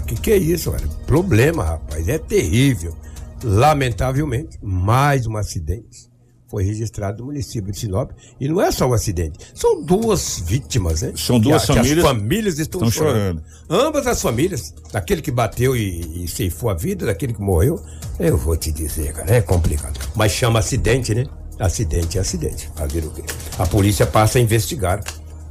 [0.07, 0.87] que que é isso, cara?
[1.05, 2.95] Problema, rapaz, é terrível.
[3.43, 6.13] Lamentavelmente, mais um acidente
[6.47, 8.11] foi registrado no município de Sinop.
[8.39, 11.11] E não é só um acidente, são duas vítimas, né?
[11.15, 13.43] São duas que, a- que famílias as famílias estão, estão chorando.
[13.69, 17.81] Ambas as famílias, daquele que bateu e, e ceifou a vida, daquele que morreu,
[18.19, 19.99] eu vou te dizer, cara, é complicado.
[20.15, 21.25] Mas chama acidente, né?
[21.59, 22.69] Acidente é acidente.
[22.75, 23.23] Fazer o quê?
[23.57, 25.01] A polícia passa a investigar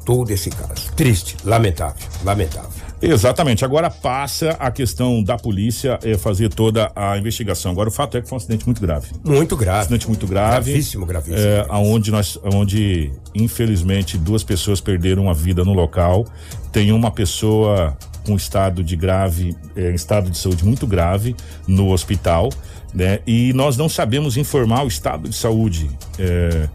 [0.04, 0.92] todo esse caso.
[0.94, 2.84] Triste, lamentável, lamentável.
[3.00, 3.64] Exatamente.
[3.64, 7.72] Agora passa a questão da polícia eh, fazer toda a investigação.
[7.72, 9.08] Agora o fato é que foi um acidente muito grave.
[9.24, 9.80] Muito grave.
[9.80, 10.70] Acidente muito grave.
[10.70, 11.38] Gravíssimo, gravíssimo.
[11.38, 16.26] É, aonde nós, onde infelizmente duas pessoas perderam a vida no local.
[16.72, 21.36] Tem uma pessoa com estado de grave, eh, estado de saúde muito grave
[21.66, 22.48] no hospital,
[22.94, 23.18] né?
[23.26, 25.90] E nós não sabemos informar o estado de saúde.
[26.18, 26.68] eh,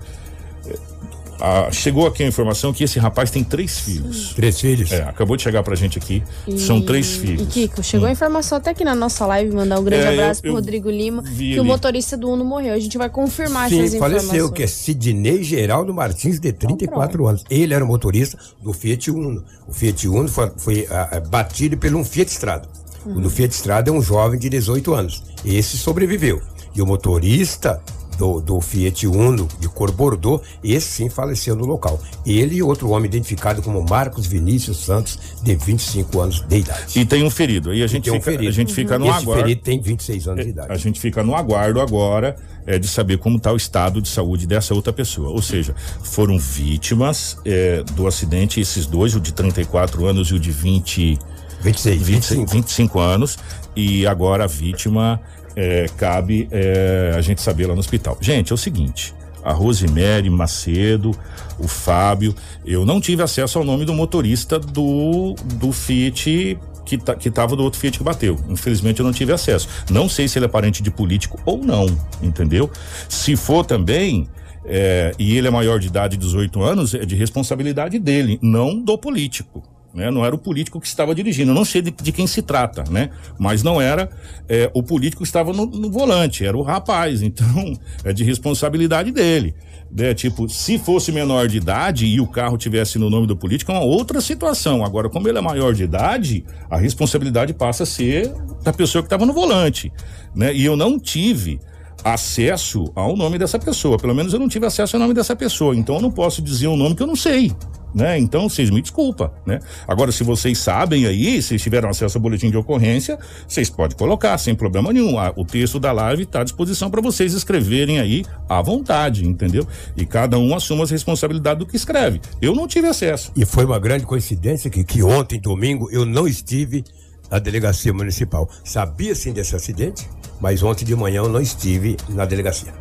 [1.41, 4.33] ah, chegou aqui a informação que esse rapaz tem três filhos.
[4.33, 4.91] Três filhos?
[4.91, 6.21] É, acabou de chegar pra gente aqui.
[6.57, 7.53] São três E filhos.
[7.53, 10.41] Kiko, chegou a informação até aqui na nossa live, mandar um grande É, eu- abraço
[10.41, 11.63] pro eu Rodrigo Lima, que o ali.
[11.69, 12.73] motorista do Uno morreu.
[12.73, 14.25] A gente vai confirmar Sim, essas informações.
[14.25, 17.45] faleceu, que é Sidney Geraldo Martins, de 34 anos.
[17.49, 19.41] Ele era o motorista do Fiat Uno.
[19.65, 22.67] O Fiat Uno foi, foi, ah, ah, batido por um Fiat Strada.
[23.05, 25.23] O do Fiat Strada é um jovem de 18 anos.
[25.45, 26.41] Esse sobreviveu.
[26.75, 27.81] E o motorista
[28.19, 31.99] do, do Fiat Uno, de cor Bordeaux, esse sim faleceu no local.
[32.25, 36.99] Ele e outro homem identificado como Marcos Vinícius Santos, de 25 anos de idade.
[36.99, 37.73] E tem um ferido.
[37.73, 38.49] E a gente tem um fica, ferido.
[38.49, 39.43] a gente fica no Esse aguardo.
[39.43, 40.71] ferido tem 26 anos de idade.
[40.71, 42.35] A gente fica no aguardo agora
[42.67, 45.29] é, de saber como está o estado de saúde dessa outra pessoa.
[45.29, 50.39] Ou seja, foram vítimas é, do acidente, esses dois, o de 34 anos e o
[50.39, 51.17] de 20,
[51.61, 52.51] 26, 25.
[52.51, 53.37] 25 anos.
[53.75, 55.21] E agora a vítima
[55.55, 58.17] é, cabe é, a gente saber lá no hospital.
[58.21, 59.13] Gente, é o seguinte.
[59.43, 61.11] A Rosemary Macedo,
[61.57, 67.15] o Fábio, eu não tive acesso ao nome do motorista do, do Fiat que, tá,
[67.15, 68.37] que tava do outro Fiat que bateu.
[68.49, 69.67] Infelizmente eu não tive acesso.
[69.89, 71.85] Não sei se ele é parente de político ou não,
[72.21, 72.69] entendeu?
[73.07, 74.27] Se for também,
[74.65, 78.97] é, e ele é maior de idade, 18 anos, é de responsabilidade dele, não do
[78.97, 79.63] político.
[79.93, 80.11] Né?
[80.11, 81.51] Não era o político que estava dirigindo.
[81.51, 83.09] Eu não sei de, de quem se trata, né?
[83.37, 84.09] Mas não era
[84.47, 87.21] é, o político que estava no, no volante, era o rapaz.
[87.29, 89.53] Então, é de responsabilidade dele.
[89.91, 90.13] Né?
[90.13, 93.75] Tipo, se fosse menor de idade e o carro tivesse no nome do político, é
[93.75, 94.83] uma outra situação.
[94.83, 99.07] Agora, como ele é maior de idade, a responsabilidade passa a ser da pessoa que
[99.07, 99.91] estava no volante.
[100.35, 100.53] Né?
[100.55, 101.59] E eu não tive
[102.03, 103.97] acesso ao nome dessa pessoa.
[103.97, 105.75] Pelo menos eu não tive acesso ao nome dessa pessoa.
[105.75, 107.51] Então eu não posso dizer um nome que eu não sei.
[107.93, 108.19] Né?
[108.19, 109.59] Então, vocês me desculpa, né?
[109.87, 114.37] Agora, se vocês sabem aí, se tiveram acesso ao boletim de ocorrência, vocês podem colocar
[114.37, 115.15] sem problema nenhum.
[115.35, 119.67] O texto da live está à disposição para vocês escreverem aí à vontade, entendeu?
[119.97, 122.21] E cada um assuma as responsabilidades do que escreve.
[122.41, 123.31] Eu não tive acesso.
[123.35, 126.83] E foi uma grande coincidência que, que ontem, domingo, eu não estive
[127.29, 128.49] na delegacia municipal.
[128.63, 130.07] Sabia sim desse acidente,
[130.39, 132.73] mas ontem de manhã eu não estive na delegacia.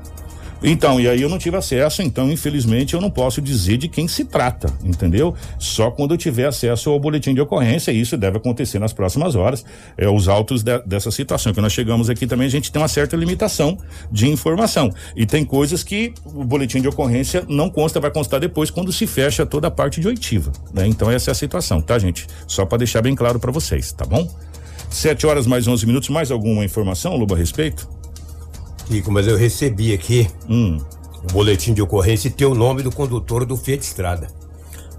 [0.63, 4.09] Então, e aí eu não tive acesso, então infelizmente eu não posso dizer de quem
[4.09, 5.33] se trata, entendeu?
[5.59, 9.37] Só quando eu tiver acesso ao boletim de ocorrência, e isso deve acontecer nas próximas
[9.37, 9.65] horas,
[9.97, 11.53] é, os autos de- dessa situação.
[11.53, 13.79] Que nós chegamos aqui também, a gente tem uma certa limitação
[14.11, 14.91] de informação.
[15.15, 19.07] E tem coisas que o boletim de ocorrência não consta, vai constar depois quando se
[19.07, 20.87] fecha toda a parte de oitiva, né?
[20.89, 22.27] Então essa é a situação, tá, gente?
[22.49, 24.29] Só para deixar bem claro para vocês, tá bom?
[24.91, 27.98] Sete horas mais 11 minutos, mais alguma informação, Luba, a respeito?
[28.89, 30.79] Kiko, mas eu recebi aqui Hum.
[31.29, 34.29] o boletim de ocorrência e tem o nome do condutor do Fiat Estrada.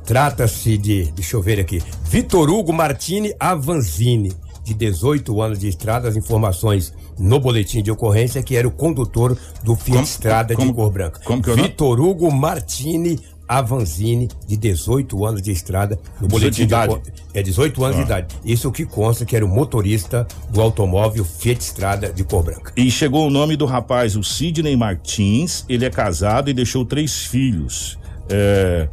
[0.05, 4.31] Trata-se de, deixa eu ver aqui, Vitor Hugo Martini Avanzini,
[4.63, 6.07] de 18 anos de estrada.
[6.09, 10.67] As informações no boletim de ocorrência que era o condutor do Fiat Como- Estrada como-
[10.69, 11.19] de cor branca.
[11.25, 11.55] como que é?
[11.55, 15.99] Vitor Hugo Martini Avanzini, de 18 anos de estrada.
[16.21, 17.01] No 18 boletim de idade?
[17.33, 17.99] É 18 anos Ah.
[17.99, 18.35] de idade.
[18.45, 22.71] Isso que consta que era o motorista do automóvel Fiat Estrada de cor branca.
[22.77, 25.65] E chegou o nome do rapaz, o Sidney Martins.
[25.67, 27.97] Ele é casado e deixou três filhos.
[28.29, 28.87] É,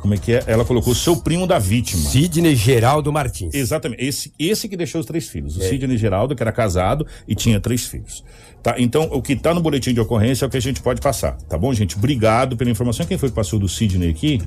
[0.00, 0.42] como é que é?
[0.46, 2.02] Ela colocou seu primo da vítima.
[2.10, 3.54] Sidney Geraldo Martins.
[3.54, 4.02] Exatamente.
[4.04, 5.56] Esse, esse que deixou os três filhos.
[5.56, 5.68] O É.
[5.68, 8.24] Sidney Geraldo, que era casado e tinha três filhos.
[8.62, 8.74] Tá?
[8.78, 11.36] Então, o que tá no boletim de ocorrência é o que a gente pode passar.
[11.48, 11.96] Tá bom, gente?
[11.96, 13.06] Obrigado pela informação.
[13.06, 14.40] Quem foi que passou do Sidney aqui?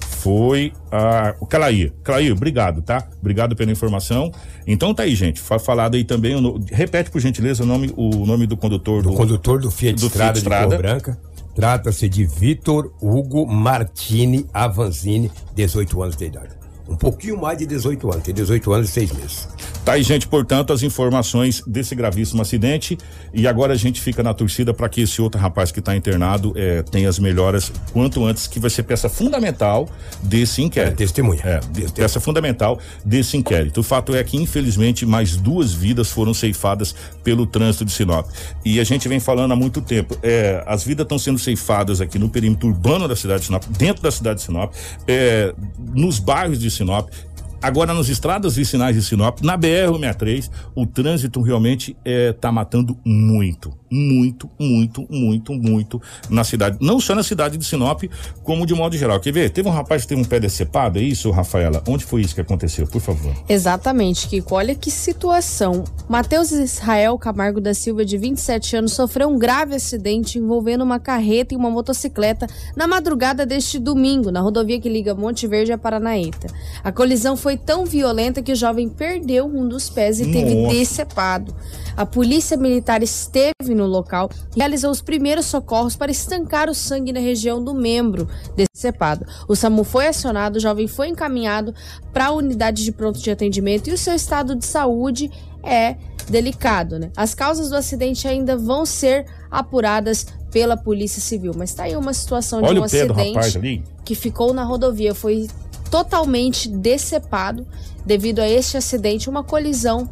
[0.00, 1.92] Foi a, o Clair.
[2.04, 3.08] Clair, obrigado, tá?
[3.20, 4.30] Obrigado pela informação.
[4.66, 5.40] Então tá aí, gente.
[5.40, 6.38] Foi falado aí também.
[6.40, 10.06] no- repete, por gentileza, o nome, o nome do condutor do condutor do Fiat do
[10.08, 10.68] Estrada Fiat de Strada.
[10.76, 11.18] cor branca.
[11.60, 16.54] Trata-se de Vitor Hugo Martini Avanzini, 18 anos de idade.
[16.88, 19.48] Um pouquinho mais de 18 anos, tem 18 anos e 6 meses.
[19.84, 22.98] Tá aí, gente, portanto, as informações desse gravíssimo acidente.
[23.32, 26.52] E agora a gente fica na torcida para que esse outro rapaz que está internado
[26.54, 29.88] eh, tenha as melhoras quanto antes, que vai ser peça fundamental
[30.22, 30.92] desse inquérito.
[30.92, 31.40] É, testemunha.
[31.44, 33.80] É, de- peça fundamental desse inquérito.
[33.80, 38.28] O fato é que, infelizmente, mais duas vidas foram ceifadas pelo trânsito de Sinop.
[38.64, 40.16] E a gente vem falando há muito tempo.
[40.22, 44.02] eh, as vidas estão sendo ceifadas aqui no perímetro urbano da cidade de Sinop, dentro
[44.02, 44.72] da cidade de Sinop,
[45.08, 45.54] eh,
[45.94, 47.08] nos bairros de Sinop.
[47.62, 54.50] Agora, nas estradas vicinais de Sinop, na BR-163, o trânsito realmente está matando muito, muito,
[54.58, 56.78] muito, muito, muito na cidade.
[56.80, 58.04] Não só na cidade de Sinop,
[58.42, 59.20] como de modo geral.
[59.20, 59.50] Quer ver?
[59.50, 61.82] Teve um rapaz que teve um pé decepado, é isso, Rafaela?
[61.86, 62.86] Onde foi isso que aconteceu?
[62.86, 63.34] Por favor.
[63.48, 64.54] Exatamente, Kiko.
[64.54, 65.84] Olha que situação.
[66.08, 71.54] Matheus Israel Camargo da Silva, de 27 anos, sofreu um grave acidente envolvendo uma carreta
[71.54, 76.46] e uma motocicleta na madrugada deste domingo, na rodovia que liga Monte Verde a Paranaíta.
[76.82, 80.74] A colisão foi tão violenta que o jovem perdeu um dos pés e teve Nossa.
[80.74, 81.54] decepado.
[81.96, 87.12] A polícia militar esteve no local e realizou os primeiros socorros para estancar o sangue
[87.12, 89.26] na região do membro decepado.
[89.48, 91.74] O SAMU foi acionado, o jovem foi encaminhado
[92.12, 95.30] para a unidade de pronto de atendimento e o seu estado de saúde
[95.62, 95.96] é
[96.28, 97.10] delicado, né?
[97.16, 102.12] As causas do acidente ainda vão ser apuradas pela Polícia Civil, mas tá aí uma
[102.12, 103.56] situação de Olha um o pé do acidente rapaz
[104.04, 105.48] que ficou na rodovia, foi
[105.90, 107.66] totalmente decepado
[108.04, 110.08] devido a este acidente, uma colisão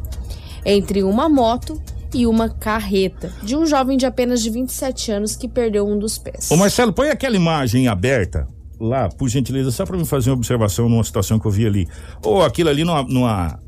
[0.65, 1.81] entre uma moto
[2.13, 6.17] e uma carreta de um jovem de apenas de 27 anos que perdeu um dos
[6.17, 6.49] pés.
[6.51, 8.47] Ô Marcelo, põe aquela imagem aberta
[8.79, 11.87] lá, por gentileza, só para me fazer uma observação numa situação que eu vi ali.
[12.23, 13.59] Ou aquilo ali numa, numa,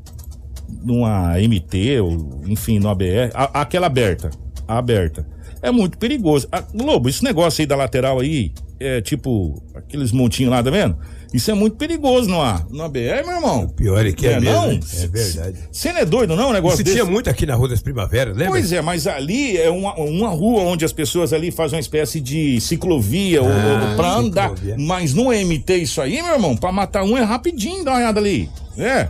[0.82, 4.30] numa MT, ou enfim, no ABR, a- aquela aberta,
[4.66, 5.26] a aberta.
[5.60, 6.48] É muito perigoso.
[6.50, 10.96] Ah, Globo, esse negócio aí da lateral aí, é tipo aqueles montinhos lá, tá vendo?
[11.32, 13.68] Isso é muito perigoso no, A- no ABR, meu irmão.
[13.68, 14.70] Pior é que é, mesmo, não?
[14.72, 15.56] É verdade.
[15.72, 16.96] Você não é doido, não, um negócio Isso desse?
[16.98, 18.52] tinha muito aqui na Rua das Primaveras, lembra?
[18.52, 22.20] Pois é, mas ali é uma, uma rua onde as pessoas ali fazem uma espécie
[22.20, 24.50] de ciclovia ou, Ah, ou pra andar.
[24.50, 24.76] ciclovia.
[24.78, 28.20] Mas no MT isso aí, meu irmão, pra matar um é rapidinho, dá uma olhada
[28.20, 28.50] ali.
[28.76, 29.08] É.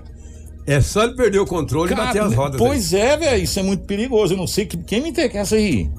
[0.65, 2.57] É só ele perder o controle e bater as rodas.
[2.57, 4.35] Pois é, velho, isso é muito perigoso.
[4.35, 5.91] Eu não sei que, que MT que é essa aí.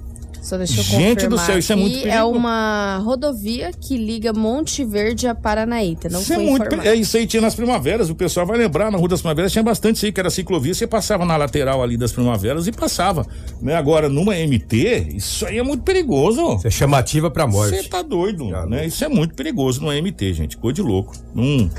[0.43, 2.07] Só deixa eu Gente do céu, isso é muito aqui.
[2.09, 2.37] É perigoso.
[2.37, 6.09] uma rodovia que liga Monte Verde a Paranaíta.
[6.09, 6.89] Não Isso é foi muito informado.
[6.89, 9.63] É isso aí tinha nas primaveras, o pessoal vai lembrar, na Rua das Primaveras tinha
[9.63, 13.25] bastante isso aí, que era ciclovia, você passava na lateral ali das primaveras e passava.
[13.61, 13.73] Né?
[13.73, 16.57] Agora, numa MT, isso aí é muito perigoso.
[16.57, 17.77] Isso é chamativa pra morte.
[17.77, 18.85] Você tá doido, né?
[18.85, 20.57] Isso é muito perigoso no MT, gente.
[20.57, 21.15] Coisa de louco.
[21.33, 21.69] Não,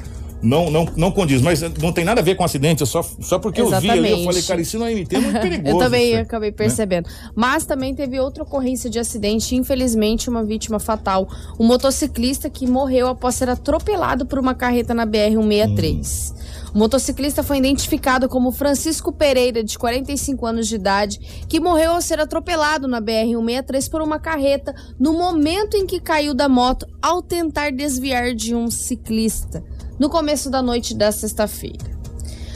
[0.44, 3.38] não, não, não condiz, mas não tem nada a ver com acidente, é só, só
[3.38, 4.24] porque eu vi ali, eu Exatamente.
[4.26, 5.76] falei, cara, isso no MT é muito perigoso.
[5.76, 6.56] Eu também isso acabei né?
[6.56, 7.08] percebendo.
[7.34, 11.26] Mas também teve outra ocorrência de acidente, infelizmente, uma vítima fatal.
[11.58, 16.34] Um motociclista que morreu após ser atropelado por uma carreta na BR-163.
[16.74, 22.02] O motociclista foi identificado como Francisco Pereira, de 45 anos de idade, que morreu ao
[22.02, 27.22] ser atropelado na BR-163 por uma carreta no momento em que caiu da moto ao
[27.22, 29.62] tentar desviar de um ciclista,
[29.98, 31.94] no começo da noite da sexta-feira.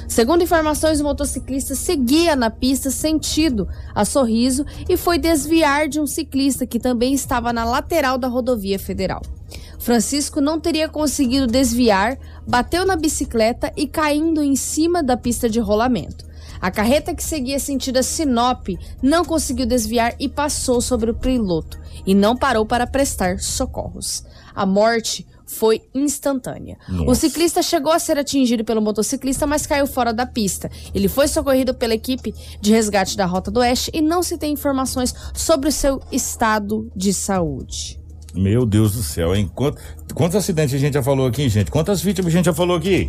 [0.09, 6.07] Segundo informações, o motociclista seguia na pista sentido a Sorriso e foi desviar de um
[6.07, 9.21] ciclista que também estava na lateral da rodovia federal.
[9.79, 15.61] Francisco não teria conseguido desviar, bateu na bicicleta e caindo em cima da pista de
[15.61, 16.27] rolamento.
[16.61, 18.69] A carreta que seguia sentido a Sinop
[19.01, 24.25] não conseguiu desviar e passou sobre o piloto e não parou para prestar socorros.
[24.55, 26.77] A morte foi instantânea.
[26.89, 27.23] O Nossa.
[27.23, 30.71] ciclista chegou a ser atingido pelo motociclista, mas caiu fora da pista.
[30.95, 34.53] Ele foi socorrido pela equipe de resgate da Rota do Oeste e não se tem
[34.53, 37.99] informações sobre o seu estado de saúde.
[38.35, 39.51] Meu Deus do céu, hein?
[39.55, 39.81] Quanto-
[40.15, 41.71] quantos acidentes a gente já falou aqui, gente?
[41.71, 43.09] Quantas vítimas a gente já falou aqui?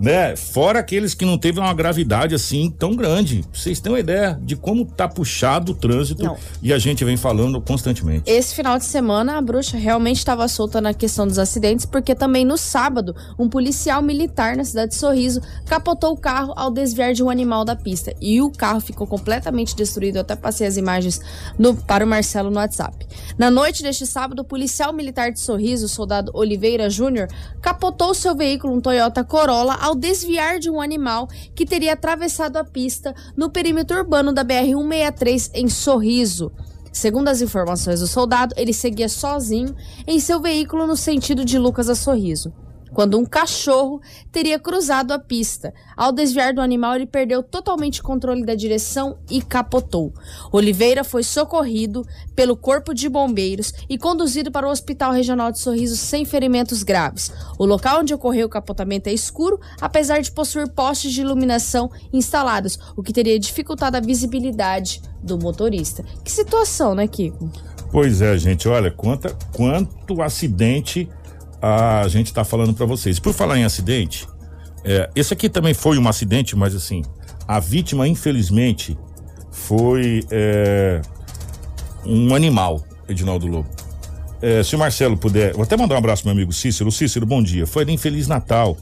[0.00, 0.34] Né?
[0.34, 3.44] Fora aqueles que não teve uma gravidade assim tão grande.
[3.52, 6.36] Vocês têm uma ideia de como tá puxado o trânsito Não.
[6.62, 8.30] e a gente vem falando constantemente.
[8.30, 12.44] Esse final de semana, a bruxa realmente estava solta na questão dos acidentes, porque também
[12.44, 17.22] no sábado, um policial militar na cidade de Sorriso capotou o carro ao desviar de
[17.22, 18.14] um animal da pista.
[18.20, 20.16] E o carro ficou completamente destruído.
[20.16, 21.20] Eu até passei as imagens
[21.58, 23.06] no- para o Marcelo no WhatsApp.
[23.36, 27.28] Na noite deste sábado, o policial militar de Sorriso, o soldado Oliveira Júnior,
[27.60, 32.64] capotou seu veículo, um Toyota Corolla, ao desviar de um animal que teria atravessado a
[32.64, 36.52] pista no perímetro urbano da BR-163 em Sorriso.
[36.92, 39.74] Segundo as informações do soldado, ele seguia sozinho
[40.06, 42.52] em seu veículo no sentido de Lucas a Sorriso.
[42.92, 44.00] Quando um cachorro
[44.30, 45.72] teria cruzado a pista.
[45.96, 50.12] Ao desviar do animal, ele perdeu totalmente o controle da direção e capotou.
[50.52, 55.96] Oliveira foi socorrido pelo Corpo de Bombeiros e conduzido para o Hospital Regional de Sorriso
[55.96, 57.32] sem ferimentos graves.
[57.58, 62.78] O local onde ocorreu o capotamento é escuro, apesar de possuir postes de iluminação instalados,
[62.96, 66.04] o que teria dificultado a visibilidade do motorista.
[66.24, 67.50] Que situação, né, Kiko?
[67.92, 71.08] Pois é, gente, olha, quanta, quanto acidente
[71.60, 73.18] a gente está falando para vocês.
[73.18, 74.26] Por falar em acidente,
[74.84, 77.02] é, esse aqui também foi um acidente, mas assim,
[77.46, 78.96] a vítima, infelizmente,
[79.50, 81.02] foi é,
[82.04, 83.68] um animal, Edinaldo Lobo.
[84.42, 86.90] É, se o Marcelo puder, vou até mandar um abraço pro meu amigo Cícero.
[86.90, 87.66] Cícero, bom dia.
[87.66, 88.76] Foi ali em Feliz Natal.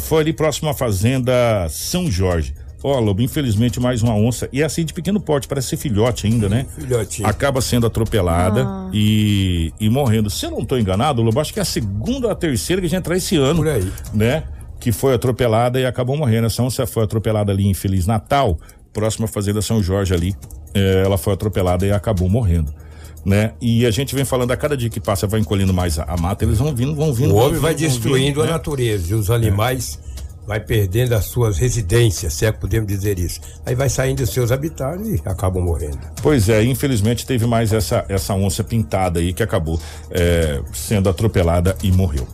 [0.00, 2.54] Foi ali próximo à Fazenda São Jorge.
[2.82, 4.48] Ó, oh, Lobo, infelizmente mais uma onça.
[4.52, 6.64] E é assim de pequeno porte, parece ser filhote ainda, né?
[6.76, 7.26] Filhotinho.
[7.26, 8.90] Acaba sendo atropelada ah.
[8.92, 10.30] e, e morrendo.
[10.30, 12.86] Se eu não estou enganado, Lobo, acho que é a segunda ou a terceira que
[12.86, 13.56] a gente entrar esse ano.
[13.56, 13.92] Por aí.
[14.14, 14.44] Né?
[14.78, 16.46] Que foi atropelada e acabou morrendo.
[16.46, 18.58] Essa onça foi atropelada ali em Feliz Natal,
[18.92, 20.36] próxima à Fazenda São Jorge ali.
[20.72, 22.72] É, ela foi atropelada e acabou morrendo.
[23.26, 23.54] Né?
[23.60, 26.16] E a gente vem falando a cada dia que passa vai encolhendo mais a, a
[26.16, 27.34] mata, eles vão vindo, vão vindo.
[27.34, 28.52] O homem vindo, vai destruindo vindo, a né?
[28.52, 30.07] natureza e os animais é
[30.48, 33.38] vai perdendo as suas residências, se é que podemos dizer isso.
[33.66, 35.98] Aí vai saindo dos seus habitats e acabam morrendo.
[36.22, 39.78] Pois é, infelizmente teve mais essa, essa onça pintada aí que acabou
[40.10, 42.26] é, sendo atropelada e morreu.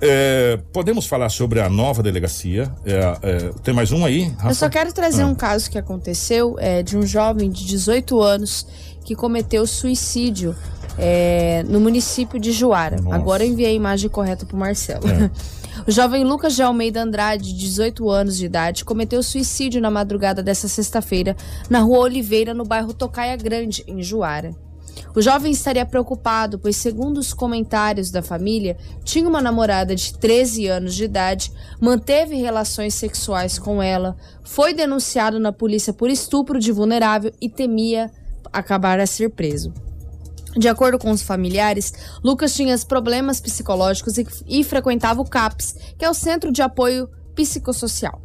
[0.00, 2.72] É, podemos falar sobre a nova delegacia.
[2.84, 4.24] É, é, tem mais um aí?
[4.30, 4.48] Rafa?
[4.48, 5.26] Eu só quero trazer ah.
[5.26, 8.66] um caso que aconteceu é, de um jovem de 18 anos
[9.04, 10.56] que cometeu suicídio
[10.98, 12.96] é, no município de Juara.
[13.00, 13.14] Nossa.
[13.14, 15.04] Agora eu enviei a imagem correta para o Marcelo.
[15.86, 20.42] O jovem Lucas de Almeida Andrade, de 18 anos de idade, cometeu suicídio na madrugada
[20.42, 21.36] desta sexta-feira
[21.68, 24.54] na rua Oliveira, no bairro Tocaia Grande, em Juara.
[25.14, 30.66] O jovem estaria preocupado, pois, segundo os comentários da família, tinha uma namorada de 13
[30.68, 36.70] anos de idade, manteve relações sexuais com ela, foi denunciado na polícia por estupro de
[36.70, 38.10] vulnerável e temia
[38.52, 39.72] acabar a ser preso.
[40.56, 41.92] De acordo com os familiares,
[42.24, 47.08] Lucas tinha problemas psicológicos e, e, frequentava o CAPS, que é o Centro de Apoio
[47.34, 48.20] Psicossocial.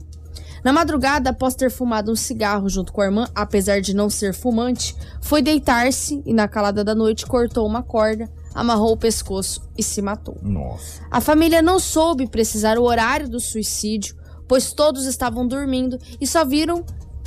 [0.63, 4.33] Na madrugada, após ter fumado um cigarro junto com a irmã, apesar de não ser
[4.33, 9.83] fumante, foi deitar-se e, na calada da noite, cortou uma corda, amarrou o pescoço e
[9.83, 10.39] se matou.
[10.41, 11.03] Nossa.
[11.11, 14.15] A família não soube precisar o horário do suicídio,
[14.47, 16.83] pois todos estavam dormindo e só viram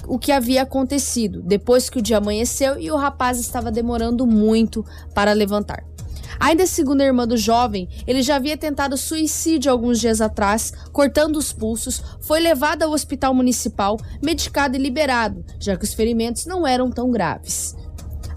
[0.08, 4.84] o que havia acontecido depois que o dia amanheceu e o rapaz estava demorando muito
[5.14, 5.84] para levantar.
[6.40, 11.36] Ainda segundo a irmã do jovem, ele já havia tentado suicídio alguns dias atrás, cortando
[11.36, 16.66] os pulsos, foi levado ao hospital municipal, medicado e liberado, já que os ferimentos não
[16.66, 17.74] eram tão graves.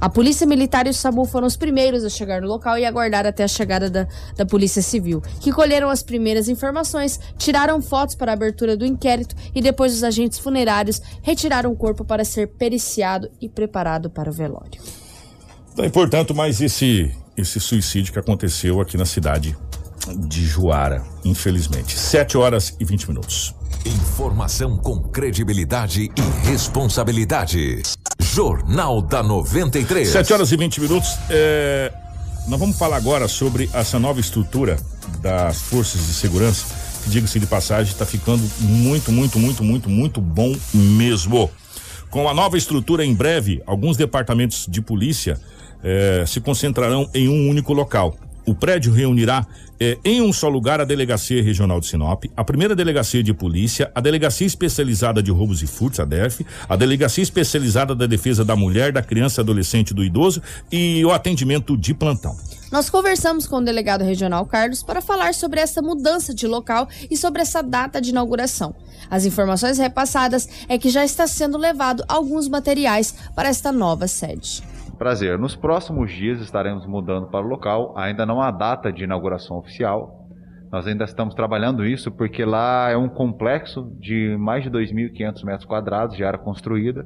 [0.01, 3.27] A polícia militar e o SAMU foram os primeiros a chegar no local e aguardar
[3.27, 8.31] até a chegada da, da polícia civil, que colheram as primeiras informações, tiraram fotos para
[8.31, 13.29] a abertura do inquérito e depois os agentes funerários retiraram o corpo para ser periciado
[13.39, 14.81] e preparado para o velório.
[15.73, 19.55] Então, portanto, mais esse, esse suicídio que aconteceu aqui na cidade
[20.17, 21.97] de Juara, infelizmente.
[21.97, 23.53] 7 horas e 20 minutos.
[23.85, 27.81] Informação com credibilidade e responsabilidade.
[28.19, 30.07] Jornal da 93.
[30.07, 31.09] 7 horas e 20 minutos.
[31.29, 31.91] É,
[32.47, 34.77] nós vamos falar agora sobre essa nova estrutura
[35.19, 36.65] das forças de segurança.
[37.03, 41.49] Que, diga-se de passagem, está ficando muito, muito, muito, muito, muito bom mesmo.
[42.11, 45.39] Com a nova estrutura, em breve, alguns departamentos de polícia
[45.83, 48.15] é, se concentrarão em um único local.
[48.45, 49.45] O prédio reunirá
[49.79, 53.91] é, em um só lugar a Delegacia Regional de Sinop, a primeira Delegacia de Polícia,
[53.93, 58.55] a Delegacia Especializada de Roubos e Furtos, a DERF, a Delegacia Especializada da Defesa da
[58.55, 62.35] Mulher, da Criança, Adolescente e do Idoso e o atendimento de plantão.
[62.71, 67.17] Nós conversamos com o delegado regional Carlos para falar sobre essa mudança de local e
[67.17, 68.73] sobre essa data de inauguração.
[69.09, 74.63] As informações repassadas é que já está sendo levado alguns materiais para esta nova sede.
[75.01, 75.39] Prazer.
[75.39, 77.91] Nos próximos dias estaremos mudando para o local.
[77.97, 80.27] Ainda não há data de inauguração oficial.
[80.71, 85.65] Nós ainda estamos trabalhando isso porque lá é um complexo de mais de 2.500 metros
[85.65, 87.03] quadrados de área construída,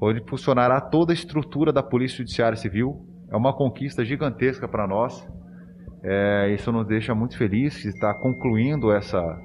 [0.00, 3.06] onde funcionará toda a estrutura da Polícia Judiciária Civil.
[3.30, 5.28] É uma conquista gigantesca para nós.
[6.02, 9.38] É, isso nos deixa muito felizes de estar concluindo essa,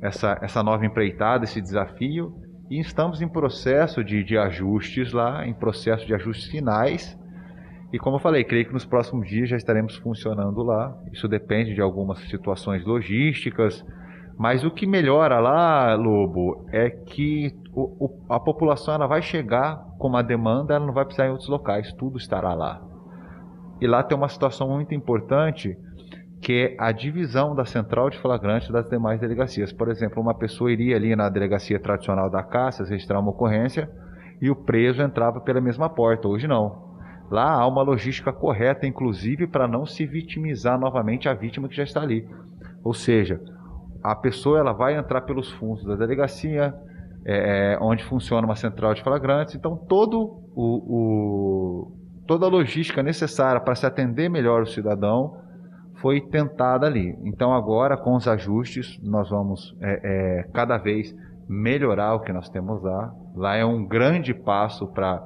[0.00, 5.54] essa, essa nova empreitada, esse desafio e estamos em processo de, de ajustes lá, em
[5.54, 7.18] processo de ajustes finais.
[7.92, 10.96] E como eu falei, creio que nos próximos dias já estaremos funcionando lá.
[11.12, 13.84] Isso depende de algumas situações logísticas.
[14.36, 19.76] Mas o que melhora lá, Lobo, é que o, o, a população ela vai chegar
[19.98, 22.82] com uma demanda, ela não vai precisar em outros locais, tudo estará lá.
[23.80, 25.76] E lá tem uma situação muito importante
[26.46, 29.72] que é a divisão da central de flagrante das demais delegacias.
[29.72, 33.90] Por exemplo, uma pessoa iria ali na delegacia tradicional da Caça registrar uma ocorrência
[34.40, 36.28] e o preso entrava pela mesma porta.
[36.28, 36.94] Hoje não.
[37.32, 41.82] Lá há uma logística correta, inclusive para não se vitimizar novamente a vítima que já
[41.82, 42.24] está ali.
[42.84, 43.40] Ou seja,
[44.00, 46.72] a pessoa ela vai entrar pelos fundos da delegacia,
[47.24, 49.56] é, é onde funciona uma central de flagrantes.
[49.56, 51.92] Então, todo o, o,
[52.24, 55.44] toda a logística necessária para se atender melhor o cidadão
[56.06, 57.18] foi tentada ali.
[57.24, 61.12] Então, agora, com os ajustes, nós vamos é, é, cada vez
[61.48, 63.12] melhorar o que nós temos lá.
[63.34, 65.20] Lá é um grande passo para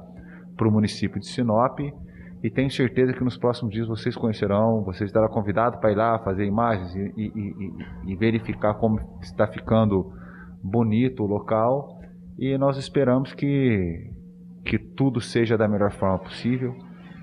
[0.59, 1.79] o município de Sinop
[2.41, 6.17] e tenho certeza que nos próximos dias vocês conhecerão, vocês estarão convidados para ir lá
[6.17, 10.11] fazer imagens e, e, e, e, verificar como está ficando
[10.63, 12.01] bonito o local.
[12.39, 14.11] E nós esperamos que,
[14.65, 16.75] que tudo seja da melhor forma possível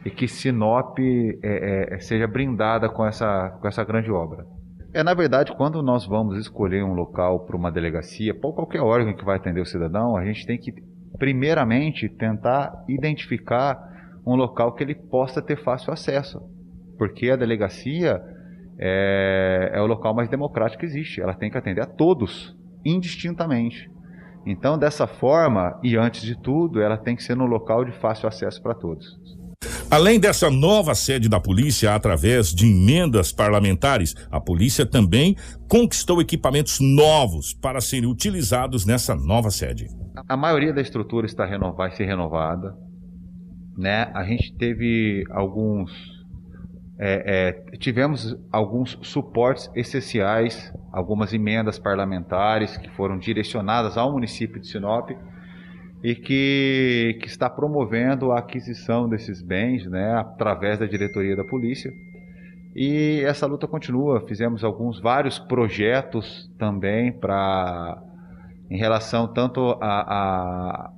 [0.09, 4.47] e que Sinop é, é, seja brindada com essa, com essa grande obra.
[4.95, 9.15] É, na verdade, quando nós vamos escolher um local para uma delegacia, para qualquer órgão
[9.15, 10.73] que vai atender o cidadão, a gente tem que,
[11.19, 13.79] primeiramente, tentar identificar
[14.27, 16.41] um local que ele possa ter fácil acesso.
[16.97, 18.21] Porque a delegacia
[18.79, 21.21] é, é o local mais democrático que existe.
[21.21, 23.91] Ela tem que atender a todos, indistintamente.
[24.47, 28.27] Então, dessa forma, e antes de tudo, ela tem que ser no local de fácil
[28.27, 29.38] acesso para todos.
[29.91, 35.35] Além dessa nova sede da polícia, através de emendas parlamentares, a polícia também
[35.67, 39.89] conquistou equipamentos novos para serem utilizados nessa nova sede.
[40.29, 41.75] A maioria da estrutura está renov...
[41.75, 42.77] vai ser renovada
[43.79, 44.11] né?
[44.13, 46.19] A gente teve alguns
[47.01, 54.67] é, é, tivemos alguns suportes essenciais, algumas emendas parlamentares que foram direcionadas ao município de
[54.67, 55.11] Sinop
[56.03, 61.93] e que, que está promovendo a aquisição desses bens né, através da diretoria da polícia.
[62.75, 64.27] E essa luta continua.
[64.27, 68.03] Fizemos alguns vários projetos também para
[68.71, 70.93] em relação tanto a, a,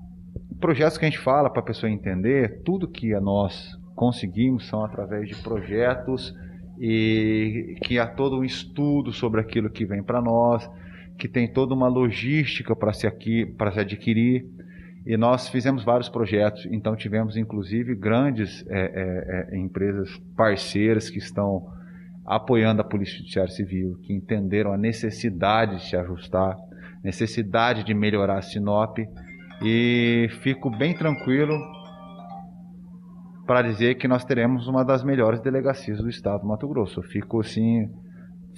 [0.61, 5.29] projetos que a gente fala para a pessoa entender, tudo que nós conseguimos são através
[5.29, 6.35] de projetos
[6.81, 10.69] e que há todo um estudo sobre aquilo que vem para nós,
[11.19, 14.47] que tem toda uma logística para se, aqui, para se adquirir.
[15.07, 21.67] E nós fizemos vários projetos, então tivemos inclusive grandes é, é, empresas parceiras que estão
[22.27, 26.57] apoiando a Polícia Judiciária Civil, que entenderam a necessidade de se ajustar,
[27.03, 28.99] necessidade de melhorar a Sinop
[29.63, 31.59] e fico bem tranquilo
[33.47, 37.03] para dizer que nós teremos uma das melhores delegacias do estado do Mato Grosso.
[37.03, 37.89] Fico assim,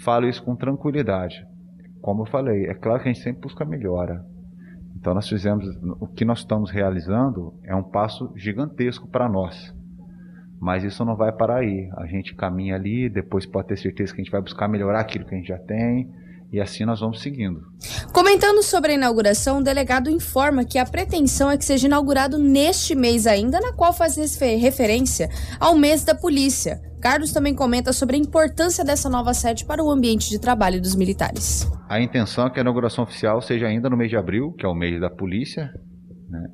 [0.04, 1.46] falo isso com tranquilidade.
[2.02, 4.22] Como eu falei, é claro que a gente sempre busca melhora.
[4.96, 5.66] Então nós fizemos
[6.00, 9.74] o que nós estamos realizando é um passo gigantesco para nós.
[10.60, 11.90] Mas isso não vai parar aí.
[11.96, 15.24] A gente caminha ali, depois pode ter certeza que a gente vai buscar melhorar aquilo
[15.24, 16.08] que a gente já tem
[16.52, 17.62] e assim nós vamos seguindo.
[18.12, 22.94] Comentando sobre a inauguração, o delegado informa que a pretensão é que seja inaugurado neste
[22.94, 26.80] mês ainda, na qual faz referência ao mês da polícia.
[27.00, 30.94] Carlos também comenta sobre a importância dessa nova sede para o ambiente de trabalho dos
[30.94, 31.68] militares.
[31.88, 34.68] A intenção é que a inauguração oficial seja ainda no mês de abril, que é
[34.68, 35.72] o mês da polícia,
[36.28, 36.48] né?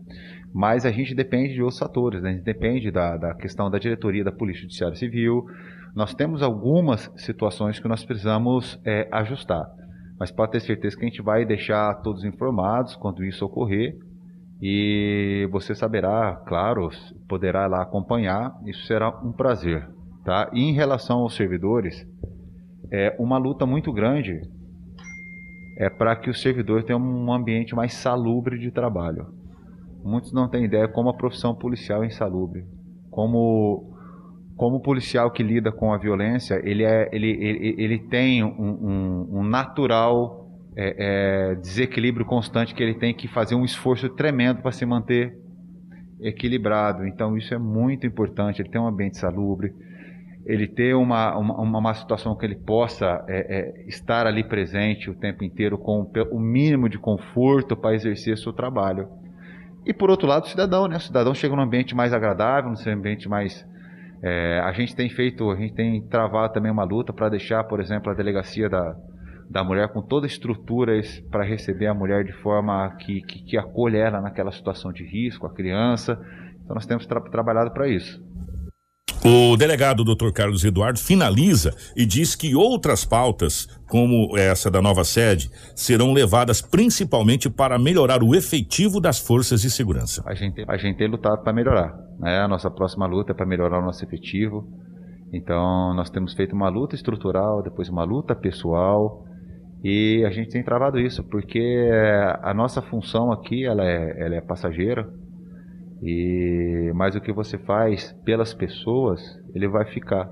[0.54, 2.30] mas a gente depende de outros fatores, né?
[2.30, 5.44] a gente depende da, da questão da diretoria da Polícia Judiciária Civil.
[5.94, 9.66] Nós temos algumas situações que nós precisamos é, ajustar.
[10.18, 13.96] Mas pode ter certeza que a gente vai deixar todos informados quando isso ocorrer.
[14.60, 16.90] E você saberá, claro,
[17.28, 18.52] poderá lá acompanhar.
[18.66, 19.88] Isso será um prazer.
[20.24, 20.50] Tá?
[20.52, 22.06] E em relação aos servidores,
[22.90, 24.40] é uma luta muito grande
[25.78, 29.28] é para que o servidor tenha um ambiente mais salubre de trabalho.
[30.02, 32.66] Muitos não têm ideia como a profissão policial é insalubre,
[33.10, 33.96] como
[34.58, 39.38] como policial que lida com a violência, ele, é, ele, ele, ele tem um, um,
[39.38, 44.72] um natural é, é, desequilíbrio constante que ele tem que fazer um esforço tremendo para
[44.72, 45.38] se manter
[46.20, 47.06] equilibrado.
[47.06, 48.60] Então isso é muito importante.
[48.60, 49.72] Ele tem um ambiente salubre,
[50.44, 55.14] ele ter uma, uma, uma situação que ele possa é, é, estar ali presente o
[55.14, 59.08] tempo inteiro com o mínimo de conforto para exercer seu trabalho.
[59.86, 60.96] E por outro lado, o cidadão, né?
[60.96, 63.64] O cidadão chega num ambiente mais agradável, num ambiente mais
[64.22, 67.80] é, a gente tem feito, a gente tem travado também uma luta para deixar, por
[67.80, 68.96] exemplo, a delegacia da,
[69.48, 71.00] da mulher com toda a estrutura
[71.30, 75.46] para receber a mulher de forma que, que, que acolha ela naquela situação de risco,
[75.46, 76.20] a criança.
[76.64, 78.22] Então nós temos tra trabalhado para isso.
[79.30, 80.30] O delegado Dr.
[80.32, 86.62] Carlos Eduardo finaliza e diz que outras pautas, como essa da nova sede, serão levadas
[86.62, 90.22] principalmente para melhorar o efetivo das forças de segurança.
[90.24, 91.94] A gente, a gente tem lutado para melhorar.
[92.18, 92.38] Né?
[92.38, 94.66] A nossa próxima luta é para melhorar o nosso efetivo.
[95.30, 99.26] Então, nós temos feito uma luta estrutural, depois uma luta pessoal,
[99.84, 101.86] e a gente tem travado isso, porque
[102.40, 105.06] a nossa função aqui, ela é, ela é passageira,
[106.02, 109.20] e mas o que você faz pelas pessoas,
[109.54, 110.30] ele vai ficar.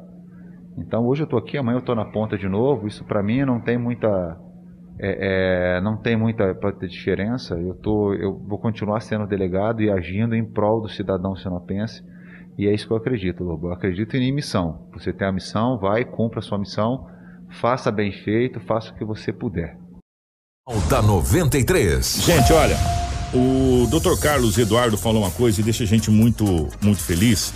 [0.78, 3.44] Então, hoje eu estou aqui, amanhã eu estou na ponta de novo, isso para mim
[3.44, 4.38] não tem muita...
[4.98, 6.54] É, é, não tem muita
[6.88, 7.54] diferença.
[7.54, 12.02] Eu, tô, eu vou continuar sendo delegado e agindo em prol do cidadão sinopense,
[12.58, 13.68] e é isso que eu acredito, Lobo.
[13.68, 14.88] Eu acredito em missão.
[14.94, 17.06] Você tem a missão, vai, cumpra a sua missão,
[17.60, 19.76] faça bem feito, faça o que você puder.
[20.88, 22.24] Da 93.
[22.24, 22.76] Gente, olha,
[23.32, 24.18] o Dr.
[24.20, 27.52] Carlos Eduardo falou uma coisa e deixa a gente muito, muito feliz,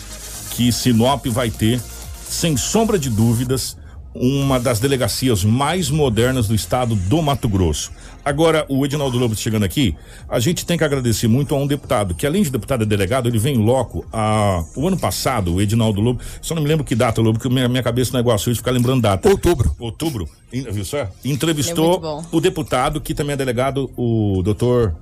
[0.50, 1.80] que Sinop vai ter,
[2.28, 3.76] sem sombra de dúvidas,
[4.14, 7.92] uma das delegacias mais modernas do estado do Mato Grosso.
[8.24, 9.96] Agora, o Edinaldo Lobo chegando aqui,
[10.28, 13.28] a gente tem que agradecer muito a um deputado, que além de deputado é delegado,
[13.28, 14.04] ele vem loco.
[14.12, 17.52] A, o ano passado, o Edinaldo Lobo, só não me lembro que data, Lobo, porque
[17.52, 19.28] minha, minha cabeça não é igual a sua de ficar lembrando data.
[19.28, 19.74] Outubro.
[19.78, 20.98] Outubro, viu só?
[20.98, 22.24] É Entrevistou bom.
[22.32, 24.94] o deputado, que também é delegado, o doutor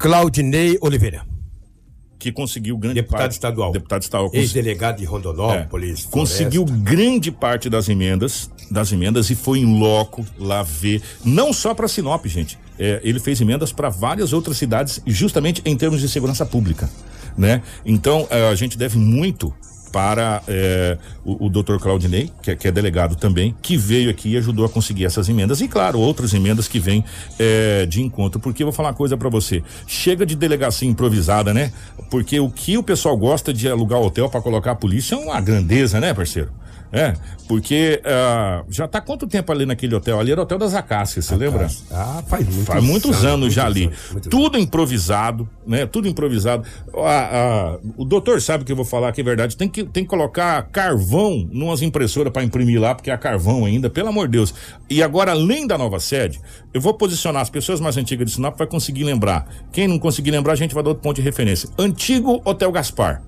[0.00, 1.26] Claudinei Oliveira,
[2.18, 3.32] que conseguiu grande deputado parte.
[3.32, 3.70] estadual.
[3.70, 4.30] Deputado estadual.
[4.32, 6.06] Ex-delegado de Rondonópolis.
[6.06, 6.10] É.
[6.10, 11.74] conseguiu grande parte das emendas, das emendas e foi em loco lá ver, não só
[11.74, 12.58] para Sinop, gente.
[12.78, 16.88] É, ele fez emendas para várias outras cidades, justamente em termos de segurança pública,
[17.36, 17.62] né?
[17.84, 19.52] Então eh, a gente deve muito
[19.92, 21.78] para eh, o, o Dr.
[21.78, 25.28] Claudinei, que é, que é delegado também, que veio aqui e ajudou a conseguir essas
[25.28, 27.04] emendas e claro outras emendas que vêm
[27.38, 28.40] eh, de encontro.
[28.40, 31.72] Porque eu vou falar uma coisa para você, chega de delegacia improvisada, né?
[32.10, 35.40] Porque o que o pessoal gosta de alugar hotel para colocar a polícia é uma
[35.40, 36.50] grandeza, né, parceiro?
[36.92, 37.14] É,
[37.46, 40.18] porque ah, já tá quanto tempo ali naquele hotel?
[40.18, 41.68] Ali era o Hotel das Acácias, você lembra?
[41.90, 43.84] Ah, faz muitos, Faz muitos anos, já ali.
[43.84, 45.86] anos, Tudo improvisado, né?
[45.86, 46.66] Tudo improvisado.
[46.96, 49.56] Ah, ah, o doutor sabe que eu vou falar que é verdade.
[49.56, 53.88] Tem que, tem que colocar carvão numas impressoras para imprimir lá, porque é carvão ainda,
[53.88, 54.52] pelo amor de Deus.
[54.88, 56.40] E agora, além da nova sede,
[56.74, 59.46] eu vou posicionar as pessoas mais antigas de Sinop vai conseguir lembrar.
[59.72, 61.68] Quem não conseguir lembrar, a gente vai dar outro ponto de referência.
[61.78, 63.22] Antigo Hotel Gaspar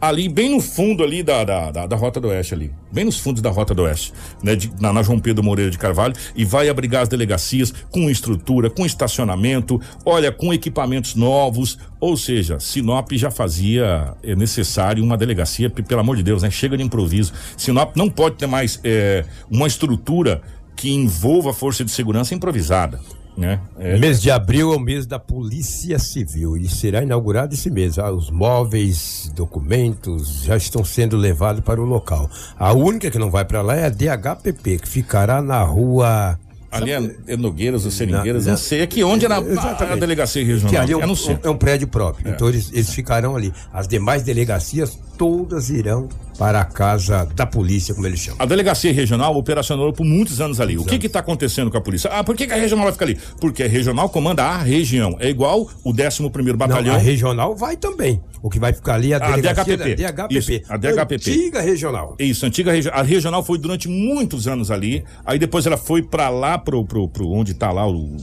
[0.00, 3.18] ali bem no fundo ali da, da, da, da Rota do Oeste ali, bem nos
[3.18, 6.14] fundos da Rota do Oeste, né, de- na, na João Pedro Moreira de Carvalho.
[6.34, 12.58] E vai abrigar as delegacias com estrutura, com estacionamento, olha, com equipamentos novos, ou seja,
[12.58, 17.32] Sinop já fazia é, necessário uma delegacia, pelo amor de Deus, né, chega de improviso.
[17.56, 20.40] Sinop não pode ter mais é, uma estrutura
[20.74, 22.98] que envolva a força de segurança improvisada,
[23.36, 23.60] né?
[23.78, 27.98] É, Mês de abril é o mês da Polícia Civil e será inaugurado esse mês.
[27.98, 32.30] Ah, os móveis, documentos já estão sendo levados para o local.
[32.58, 36.38] A única que não vai para lá é a DHPP, que ficará na rua.
[36.70, 40.44] Ali é, é Nogueiras ou Seringueiras, Na- não sei aqui onde era a, a delegacia
[40.44, 40.82] Que regional.
[40.82, 41.38] ali é um, não sei.
[41.42, 42.30] é um prédio próprio.
[42.32, 43.52] Então eles, eles ficarão ali.
[43.72, 46.08] As demais delegacias todas irão
[46.38, 48.38] para a casa da polícia, como eles chamam.
[48.40, 50.78] A delegacia regional operacionou por muitos anos ali.
[50.78, 52.08] O que está acontecendo com a polícia?
[52.10, 53.18] Ah, por que, que a regional vai ficar ali?
[53.38, 55.16] Porque a regional comanda a região.
[55.20, 56.94] É igual o 11º Batalhão.
[56.94, 58.22] Não, a regional vai também.
[58.42, 60.02] O que vai ficar ali é a A delegacia DHPP.
[60.02, 60.38] da DHPP.
[60.38, 61.14] Isso, a DHPP.
[61.30, 62.16] Antiga regional.
[62.18, 65.04] Isso, antiga regi a regional foi durante muitos anos ali.
[65.26, 68.16] Aí depois ela foi para lá pro, pro, pro onde tá lá o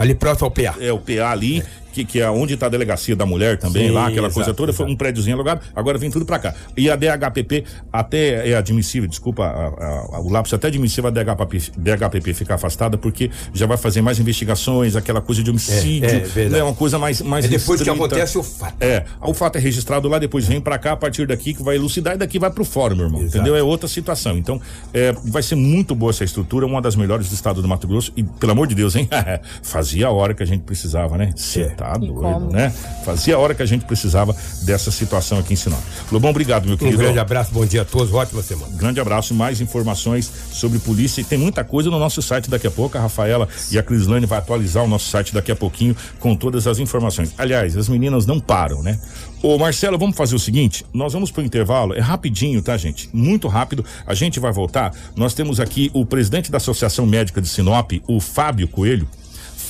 [0.00, 0.76] Ali próximo ao PA.
[0.80, 1.62] é o PA ali,
[1.92, 4.54] que, que é onde tá a delegacia da mulher também, Sim, lá, aquela exato, coisa
[4.54, 6.54] toda, foi um prédiozinho alugado, agora vem tudo pra cá.
[6.76, 11.08] E a DHPP até é admissível, desculpa, a- a- a- o lápis é até admissível
[11.08, 16.08] a DHPP, DHPP ficar afastada, porque já vai fazer mais investigações, aquela coisa de homicídio,
[16.08, 17.92] É, é né, uma coisa mais, mais É depois que restrita.
[18.14, 18.74] acontece o fato.
[18.80, 21.76] É, o fato é registrado lá, depois vem pra cá, a partir daqui que vai
[21.76, 23.36] elucidar e daqui vai pro fórum, meu irmão, Exato.
[23.38, 23.56] entendeu?
[23.56, 24.36] É outra situação.
[24.38, 24.60] Então,
[24.92, 28.12] é, vai ser muito boa essa estrutura, uma das melhores do estado do Mato Grosso
[28.16, 29.08] e, pelo amor de Deus, hein?
[29.62, 31.30] Fazia a hora que a gente precisava, né?
[31.56, 31.70] É.
[31.84, 32.50] tá E doido, como?
[32.52, 32.72] né?
[33.04, 35.80] Fazia a hora que a gente precisava dessa situação aqui em Sinop.
[36.12, 36.98] Lobão, obrigado, meu Um querido.
[36.98, 38.72] grande abraço, bom dia a todos, ótima semana.
[38.76, 42.70] Grande abraço, mais informações sobre polícia e tem muita coisa no nosso site daqui a
[42.70, 42.96] pouco.
[42.98, 46.66] A Rafaela e a Crislane vai atualizar o nosso site daqui a pouquinho com todas
[46.66, 47.32] as informações.
[47.38, 48.98] Aliás, as meninas não param, né?
[49.42, 53.08] Ô Marcelo, vamos fazer o seguinte: nós vamos pro intervalo, é rapidinho, tá, gente?
[53.12, 53.84] Muito rápido.
[54.06, 54.92] A gente vai voltar.
[55.16, 59.08] Nós temos aqui o presidente da Associação Médica de Sinop, o Fábio Coelho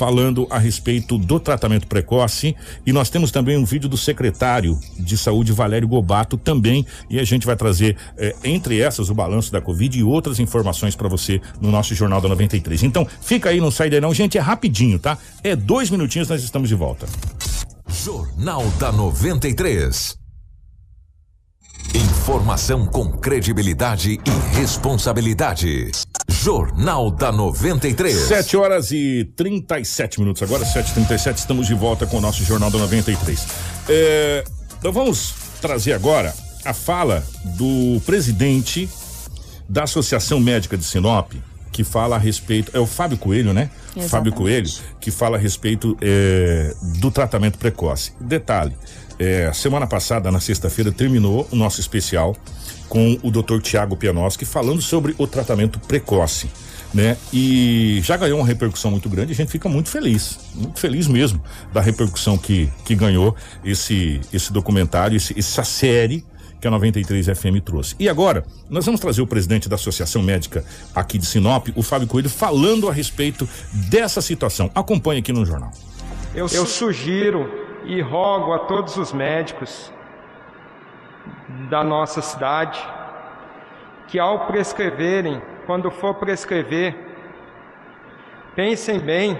[0.00, 5.14] falando a respeito do tratamento precoce e nós temos também um vídeo do secretário de
[5.18, 9.60] saúde Valério Gobato também e a gente vai trazer eh, entre essas o balanço da
[9.60, 12.82] Covid e outras informações para você no nosso Jornal da 93.
[12.82, 15.18] Então fica aí, não sai daí não, gente, é rapidinho, tá?
[15.44, 17.06] É dois minutinhos, nós estamos de volta.
[17.86, 20.19] Jornal da 93.
[21.94, 25.90] Informação com credibilidade e responsabilidade.
[26.28, 28.14] Jornal da 93.
[28.16, 32.78] 7 horas e 37 minutos agora, 7h37, estamos de volta com o nosso Jornal da
[32.78, 33.46] 93.
[33.88, 34.44] É,
[34.78, 36.32] então vamos trazer agora
[36.64, 37.24] a fala
[37.56, 38.88] do presidente
[39.68, 41.32] da Associação Médica de Sinop,
[41.72, 42.70] que fala a respeito.
[42.72, 43.68] É o Fábio Coelho, né?
[43.88, 44.08] Exatamente.
[44.08, 44.70] Fábio Coelho,
[45.00, 48.12] que fala a respeito é, do tratamento precoce.
[48.20, 48.76] Detalhe:
[49.20, 52.34] é, semana passada, na sexta-feira, terminou o nosso especial
[52.88, 53.60] com o Dr.
[53.60, 56.50] Tiago Pianowski falando sobre o tratamento precoce.
[56.92, 57.16] Né?
[57.32, 61.40] E já ganhou uma repercussão muito grande, a gente fica muito feliz, muito feliz mesmo
[61.72, 66.24] da repercussão que, que ganhou esse, esse documentário, esse, essa série
[66.60, 67.94] que a 93 FM trouxe.
[67.98, 72.08] E agora, nós vamos trazer o presidente da Associação Médica aqui de Sinop, o Fábio
[72.08, 73.48] Coelho, falando a respeito
[73.88, 74.68] dessa situação.
[74.74, 75.70] Acompanhe aqui no jornal.
[76.34, 77.59] Eu, eu sugiro
[77.90, 79.92] e rogo a todos os médicos
[81.68, 82.80] da nossa cidade
[84.06, 86.94] que, ao prescreverem, quando for prescrever,
[88.54, 89.36] pensem bem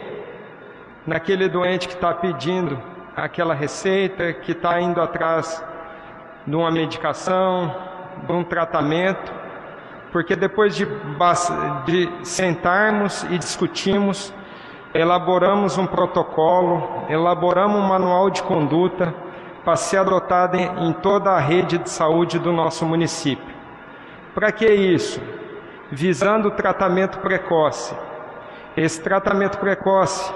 [1.06, 2.76] naquele doente que está pedindo
[3.16, 5.64] aquela receita, que está indo atrás
[6.44, 7.72] de uma medicação,
[8.26, 9.32] de um tratamento,
[10.10, 10.88] porque depois de,
[11.84, 14.34] de sentarmos e discutirmos,
[14.94, 19.14] elaboramos um protocolo, elaboramos um manual de conduta
[19.64, 23.54] para ser adotado em, toda a rede de saúde do nosso município.
[24.34, 25.20] Para que isso?
[25.90, 27.94] Visando o tratamento precoce.
[28.76, 30.32] Esse tratamento precoce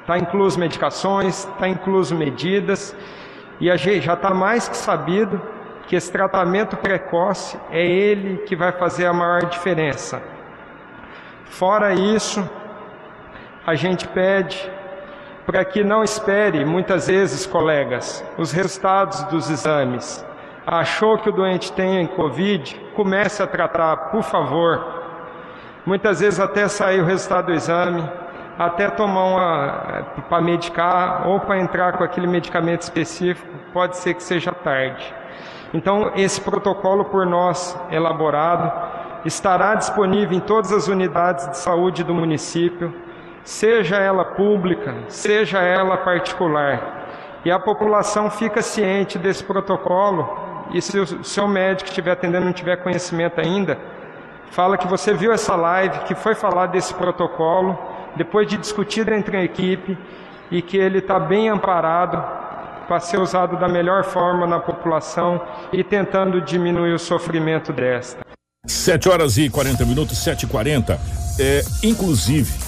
[0.00, 2.94] está incluso medicações, está incluso medidas,
[3.58, 5.40] e a gente já está mais que sabido
[5.86, 10.22] que esse tratamento precoce é ele que vai fazer a maior diferença.
[11.46, 12.48] Fora isso,
[13.66, 14.70] a gente pede
[15.44, 20.24] para que não espere, muitas vezes, colegas, os resultados dos exames.
[20.64, 22.80] Achou que o doente tem Covid?
[22.94, 24.84] Comece a tratar, por favor.
[25.84, 28.08] Muitas vezes até sair o resultado do exame,
[28.58, 34.22] até tomar uma para medicar ou para entrar com aquele medicamento específico, pode ser que
[34.22, 35.14] seja tarde.
[35.74, 38.72] Então, esse protocolo por nós elaborado
[39.24, 43.05] estará disponível em todas as unidades de saúde do município,
[43.46, 47.40] seja ela pública, seja ela particular.
[47.44, 52.52] E a população fica ciente desse protocolo e se o seu médico estiver atendendo não
[52.52, 53.78] tiver conhecimento ainda,
[54.50, 57.78] fala que você viu essa live, que foi falar desse protocolo,
[58.16, 59.96] depois de discutido entre a equipe
[60.50, 62.20] e que ele está bem amparado
[62.88, 65.40] para ser usado da melhor forma na população
[65.72, 68.26] e tentando diminuir o sofrimento desta.
[68.66, 70.98] 7 horas e 40 minutos, 7 e 40
[71.38, 72.65] é, Inclusive,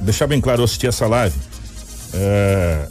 [0.00, 1.36] deixar bem claro, eu assisti essa live.
[2.12, 2.88] É,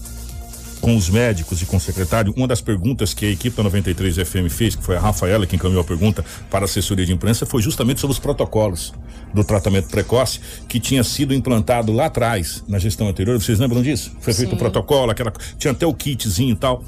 [0.82, 4.16] com os médicos e com o secretário, uma das perguntas que a equipe da 93
[4.16, 7.45] FM fez, que foi a Rafaela que encaminhou a pergunta para a assessoria de imprensa,
[7.45, 8.93] foi justamente sobre os protocolos
[9.34, 13.39] do tratamento precoce que tinha sido implantado lá atrás, na gestão anterior.
[13.39, 14.12] Vocês lembram disso?
[14.22, 16.84] Foi feito o protocolo, aquela, tinha até o kitzinho e tal.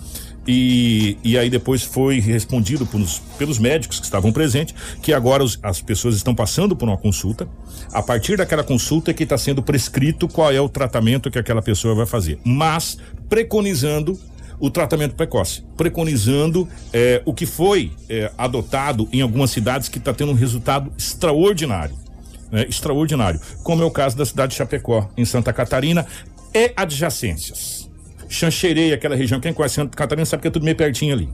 [0.54, 5.58] E, e aí depois foi respondido pelos, pelos médicos que estavam presentes que agora os,
[5.64, 7.48] as pessoas estão passando por uma consulta.
[7.94, 11.62] A partir daquela consulta é que está sendo prescrito qual é o tratamento que aquela
[11.62, 12.38] pessoa vai fazer.
[12.44, 12.98] Mas
[13.30, 14.20] preconizando
[14.60, 20.14] o tratamento precoce, preconizando eh, o que foi eh, adotado em algumas cidades que está
[20.14, 21.96] tendo um resultado extraordinário.
[22.52, 22.66] Né?
[22.68, 26.06] Extraordinário, como é o caso da cidade de Chapecó, em Santa Catarina,
[26.54, 27.81] e adjacências.
[28.32, 31.30] Xanxerei, aquela região, quem conhece Santa Catarina sabe que é tudo meio pertinho ali.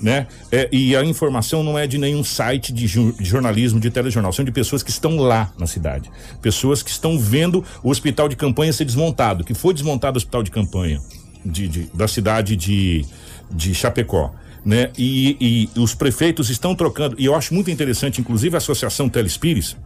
[0.00, 0.26] Né?
[0.50, 4.32] É, e a informação não é de nenhum site de, ju de, jornalismo, de telejornal,
[4.32, 6.10] são de pessoas que estão lá na cidade.
[6.40, 10.42] Pessoas que estão vendo o hospital de campanha ser desmontado, que foi desmontado o hospital
[10.42, 11.00] de campanha
[11.44, 13.04] de, de da cidade de,
[13.50, 14.32] de Chapecó.
[14.64, 14.90] Né?
[14.96, 19.76] E, e os prefeitos estão trocando, e eu acho muito interessante, inclusive a Associação Telespires,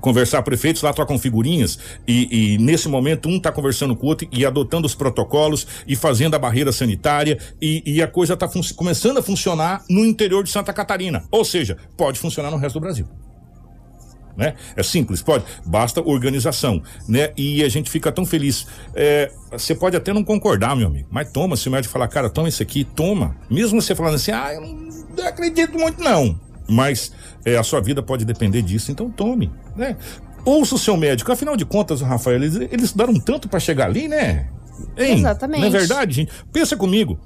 [0.00, 4.28] conversar prefeitos lá trocam figurinhas e, e nesse momento um está conversando com o outro
[4.30, 9.18] e adotando os protocolos e fazendo a barreira sanitária e, e a coisa está começando
[9.18, 11.24] a funcionar no interior de Santa Catarina.
[11.30, 13.06] Ou seja, pode funcionar no resto do Brasil.
[14.36, 14.54] Né?
[14.76, 17.32] É simples, pode, basta organização, né?
[17.36, 18.68] E a gente fica tão feliz.
[18.94, 22.30] É, você pode até não concordar, meu amigo, mas toma, se o médico falar, cara,
[22.30, 23.36] toma isso aqui, toma.
[23.50, 27.12] Mesmo você falando assim, ah, eu não acredito muito, não mas
[27.44, 29.96] é, a sua vida pode depender disso, então tome, né?
[30.44, 34.08] Ouça o seu médico, afinal de contas, Rafael, eles, eles estudaram tanto para chegar ali,
[34.08, 34.48] né?
[34.96, 35.18] Hein?
[35.18, 35.60] Exatamente.
[35.60, 36.32] Não é verdade, gente?
[36.52, 37.18] Pensa comigo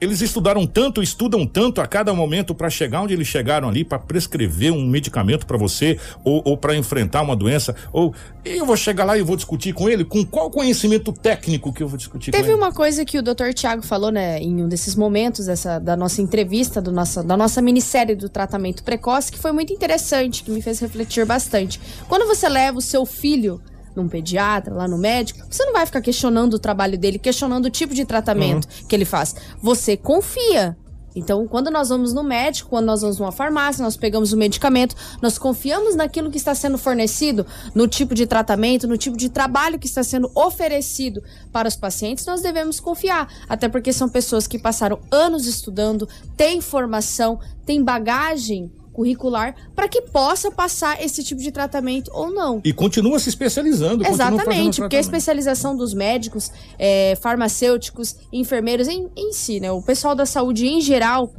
[0.00, 3.98] eles estudaram tanto, estudam tanto a cada momento para chegar onde eles chegaram ali, para
[3.98, 7.74] prescrever um medicamento para você ou, ou para enfrentar uma doença.
[7.92, 10.04] Ou eu vou chegar lá e vou discutir com ele.
[10.04, 12.58] Com qual conhecimento técnico que eu vou discutir Teve com ele?
[12.58, 13.52] uma coisa que o Dr.
[13.54, 17.62] Tiago falou, né, em um desses momentos dessa, da nossa entrevista, do nossa, da nossa
[17.62, 21.80] minissérie do tratamento precoce, que foi muito interessante, que me fez refletir bastante.
[22.08, 23.60] Quando você leva o seu filho
[23.96, 27.70] num pediatra, lá no médico, você não vai ficar questionando o trabalho dele, questionando o
[27.70, 28.86] tipo de tratamento uhum.
[28.86, 29.34] que ele faz.
[29.62, 30.76] Você confia
[31.14, 34.94] Então, quando nós vamos no médico, quando nós vamos numa farmácia, nós pegamos o medicamento,
[35.22, 39.78] nós confiamos naquilo que está sendo fornecido, no tipo de tratamento, no tipo de trabalho
[39.78, 43.32] que está sendo oferecido para os pacientes, nós devemos confiar.
[43.48, 50.00] Até porque são pessoas que passaram anos estudando, têm formação, têm bagagem curricular para que
[50.00, 52.62] possa passar esse tipo de tratamento ou não.
[52.64, 54.06] E continua se especializando.
[54.06, 59.70] Exatamente, porque a especialização dos médicos, é, farmacêuticos, enfermeiros em, em si, né?
[59.70, 61.30] O pessoal da saúde em geral,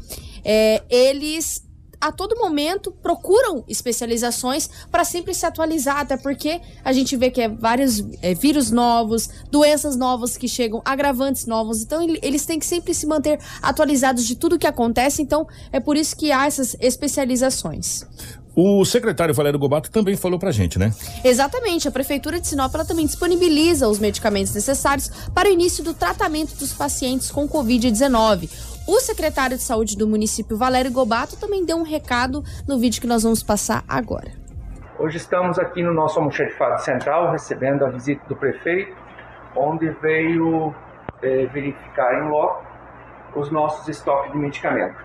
[0.45, 1.66] é, eles
[2.00, 7.41] a todo momento procuram especializações para sempre se atualizar, até porque a gente vê que
[7.41, 12.60] é vários é, vírus novos, doenças novas que chegam, agravantes novos, então ele- eles têm
[12.60, 16.45] que sempre se manter atualizados de tudo que acontece, então é por isso que há
[16.45, 18.06] essas especializações.
[18.56, 20.91] O secretário Valério Gobato também falou pra gente, né?
[21.24, 25.93] Exatamente, a Prefeitura de Sinop ela também disponibiliza os medicamentos necessários para o início do
[25.93, 28.50] tratamento dos pacientes com Covid-19.
[28.88, 33.08] O secretário de Saúde do município, Valério Gobato, também deu um recado no vídeo que
[33.08, 34.32] nós vamos passar agora.
[34.98, 38.96] Hoje estamos aqui no nosso almoxarifado central, recebendo a visita do prefeito,
[39.58, 40.74] onde veio
[41.22, 42.66] eh, verificar em loco
[43.36, 44.96] os nossos estoques de medicamento.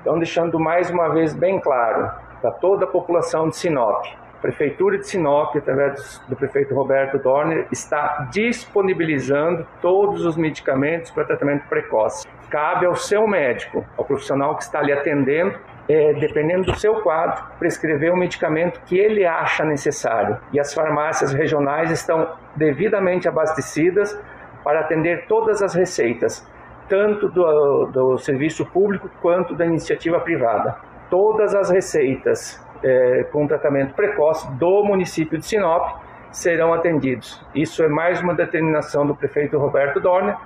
[0.00, 2.10] Então, deixando mais uma vez bem claro
[2.40, 7.68] para toda a população de Sinop, a Prefeitura de Sinop, através do prefeito Roberto Dorner,
[7.70, 12.26] está disponibilizando todos os medicamentos para tratamento precoce.
[12.56, 17.44] Cabe ao seu médico, ao profissional que está lhe atendendo, é, dependendo do seu quadro,
[17.58, 20.38] prescrever o medicamento que ele acha necessário.
[20.54, 24.18] E as farmácias regionais estão devidamente abastecidas
[24.64, 26.50] para atender todas as receitas,
[26.88, 30.76] tanto do, do serviço público quanto da iniciativa privada.
[31.10, 36.00] Todas as receitas é, com tratamento precoce do município de Sinop
[36.32, 37.38] serão atendidos.
[37.54, 40.38] Isso é mais uma determinação do prefeito Roberto Dorner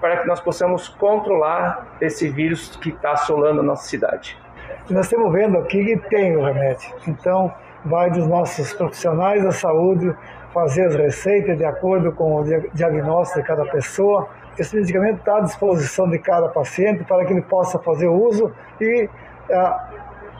[0.00, 4.36] para que nós possamos controlar esse vírus que está assolando a nossa cidade.
[4.90, 6.88] Nós estamos vendo aqui que tem o remédio.
[7.08, 7.52] Então,
[7.84, 10.14] vai dos nossos profissionais da saúde
[10.52, 14.28] fazer as receitas de acordo com o dia- diagnóstico de cada pessoa.
[14.58, 19.08] Esse medicamento está à disposição de cada paciente para que ele possa fazer uso e
[19.52, 19.88] ah,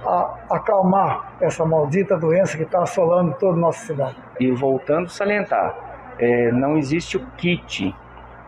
[0.06, 4.16] a- acalmar essa maldita doença que está assolando toda a nossa cidade.
[4.40, 5.74] E voltando a salientar,
[6.18, 7.94] é, não existe o kit,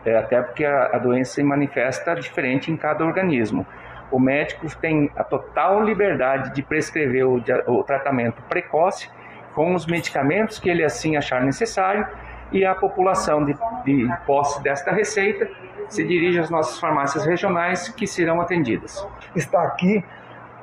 [0.05, 3.65] é, até porque a, a doença se manifesta diferente em cada organismo.
[4.11, 9.09] O médico tem a total liberdade de prescrever o, o tratamento precoce
[9.53, 12.07] com os medicamentos que ele assim achar necessário
[12.51, 15.47] e a população de, de posse desta receita
[15.87, 19.05] se dirige às nossas farmácias regionais que serão atendidas.
[19.35, 20.03] está aqui,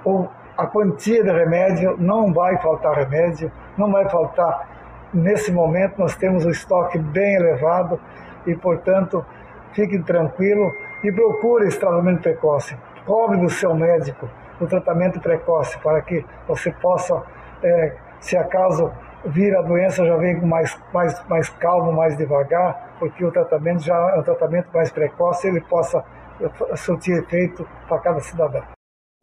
[0.04, 0.26] o-
[0.56, 4.68] a quantia de remédio, não vai faltar remédio, não vai faltar.
[5.12, 8.00] Nesse momento nós temos o estoque bem elevado
[8.46, 9.24] e, portanto,
[9.72, 10.72] fique tranquilo
[11.02, 12.76] e procure esse tratamento precoce.
[13.04, 14.28] Cobre do seu médico
[14.60, 17.22] o tratamento precoce para que você possa,
[17.62, 18.90] eh, se acaso
[19.24, 23.96] vir a doença, já vem mais, mais, mais calmo, mais devagar, porque o tratamento já
[24.14, 26.04] é um tratamento mais precoce, ele possa
[26.40, 28.75] eh, surtir efeito para cada cidadão.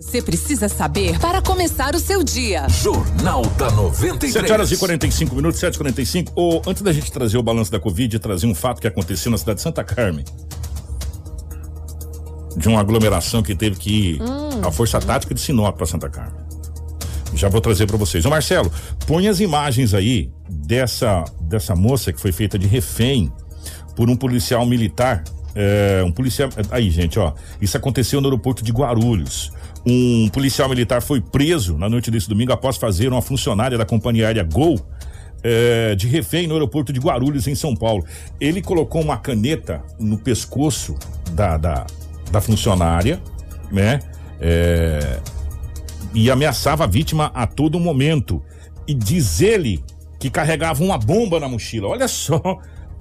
[0.03, 2.67] Você precisa saber para começar o seu dia.
[2.69, 4.33] Jornal da 93.
[4.33, 7.71] 7 horas e 45 minutos, 7 e 45 Ô, Antes da gente trazer o balanço
[7.71, 10.25] da Covid, trazer um fato que aconteceu na cidade de Santa Carmen.
[12.55, 14.61] De uma aglomeração que teve que ir Hum.
[14.67, 16.43] a Força Tática de Sinop para Santa Carmen.
[17.33, 18.23] Já vou trazer para vocês.
[18.25, 18.71] Ô Marcelo,
[19.07, 23.31] põe as imagens aí dessa, dessa moça que foi feita de refém
[23.95, 25.23] por um policial militar.
[25.55, 26.49] É, um policial.
[26.69, 27.33] Aí, gente, ó.
[27.61, 29.51] Isso aconteceu no aeroporto de Guarulhos.
[29.85, 34.27] Um policial militar foi preso na noite desse domingo após fazer uma funcionária da companhia
[34.27, 34.79] aérea Gol
[35.43, 38.05] é, de refém no aeroporto de Guarulhos, em São Paulo.
[38.39, 40.95] Ele colocou uma caneta no pescoço
[41.31, 41.85] da, da,
[42.31, 43.21] da funcionária,
[43.69, 43.99] né?
[44.39, 45.19] É,
[46.13, 48.41] e ameaçava a vítima a todo momento.
[48.87, 49.83] E diz ele
[50.19, 51.89] que carregava uma bomba na mochila.
[51.89, 52.39] Olha só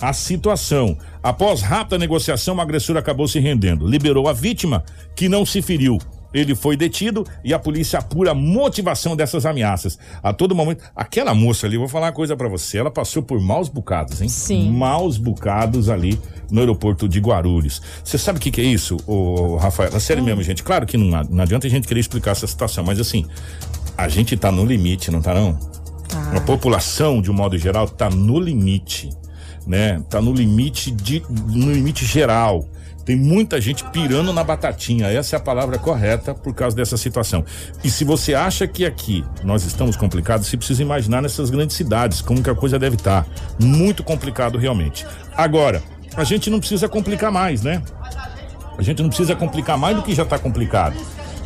[0.01, 0.99] a situação.
[1.23, 3.87] Após rápida negociação, o agressor acabou se rendendo.
[3.87, 4.83] Liberou a vítima,
[5.15, 5.99] que não se feriu.
[6.33, 9.99] Ele foi detido e a polícia apura a motivação dessas ameaças.
[10.23, 10.83] A todo momento.
[10.95, 14.29] Aquela moça ali, vou falar uma coisa pra você, ela passou por maus bocados, hein?
[14.29, 14.71] Sim.
[14.71, 16.19] Maus bocados ali
[16.51, 17.81] no aeroporto de Guarulhos.
[18.05, 19.91] Você sabe o que, que é isso, ô, Rafael?
[19.95, 20.63] É sério mesmo, gente.
[20.63, 23.27] Claro que não, não adianta a gente querer explicar essa situação, mas assim,
[23.97, 25.59] a gente tá no limite, não tá não?
[26.37, 29.09] A população, de um modo geral, tá no limite,
[29.67, 30.03] né?
[30.11, 32.69] Tá no limite de, no limite geral.
[33.05, 37.45] Tem muita gente pirando na batatinha, essa é a palavra correta por causa dessa situação.
[37.83, 42.21] E se você acha que aqui nós estamos complicados, você precisa imaginar nessas grandes cidades,
[42.21, 43.27] como que a coisa deve estar.
[43.59, 45.05] Muito complicado realmente.
[45.37, 45.83] Agora,
[46.17, 47.83] a gente não precisa complicar mais, né?
[48.79, 50.97] A gente não precisa complicar mais do que já está complicado.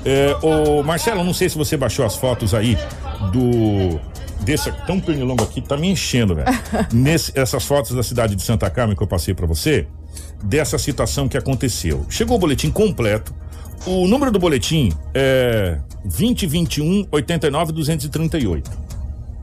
[0.05, 2.79] É, ô, Marcelo, não sei se você baixou as fotos aí
[3.33, 3.99] do.
[4.41, 6.47] Desse tão pernilongo aqui, tá me enchendo, velho.
[6.93, 9.89] Nesse- essas fotos da cidade de Santa Carmen que eu passei pra você,
[10.43, 12.07] dessa situação que aconteceu.
[12.09, 13.35] Chegou o boletim completo.
[13.87, 18.86] O número do boletim é 2021 89 238.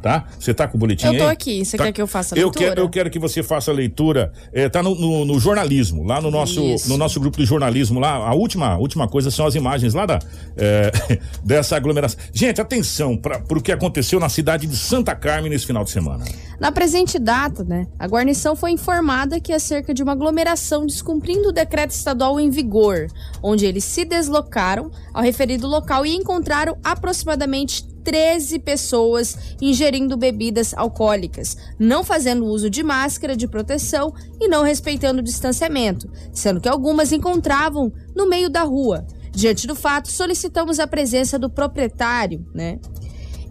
[0.03, 0.25] Tá?
[0.37, 1.29] Você tá com o boletim Eu tô aí?
[1.31, 1.63] aqui.
[1.63, 1.85] Você Tá.
[1.85, 2.65] quer que eu faça a Eu leitura?
[2.69, 4.33] quero, eu quero que você faça a leitura.
[4.51, 6.89] É, tá no, no- no jornalismo, lá no nosso, Isso.
[6.89, 8.01] no nosso grupo de jornalismo.
[8.01, 10.19] Lá, a última, última coisa são as imagens lá da,
[10.57, 10.91] é,
[11.41, 12.19] dessa aglomeração.
[12.33, 16.25] Gente, atenção para o que aconteceu na cidade de Santa Carmen nesse final de semana.
[16.59, 21.51] Na presente data, né, a guarnição foi informada que acerca de uma aglomeração descumprindo o
[21.53, 23.07] decreto estadual em vigor,
[23.41, 31.55] onde eles se deslocaram ao referido local e encontraram aproximadamente 13 pessoas ingerindo bebidas alcoólicas,
[31.79, 37.11] não fazendo uso de máscara de proteção e não respeitando o distanciamento, sendo que algumas
[37.11, 39.05] encontravam no meio da rua.
[39.31, 42.79] Diante do fato, solicitamos a presença do proprietário, né?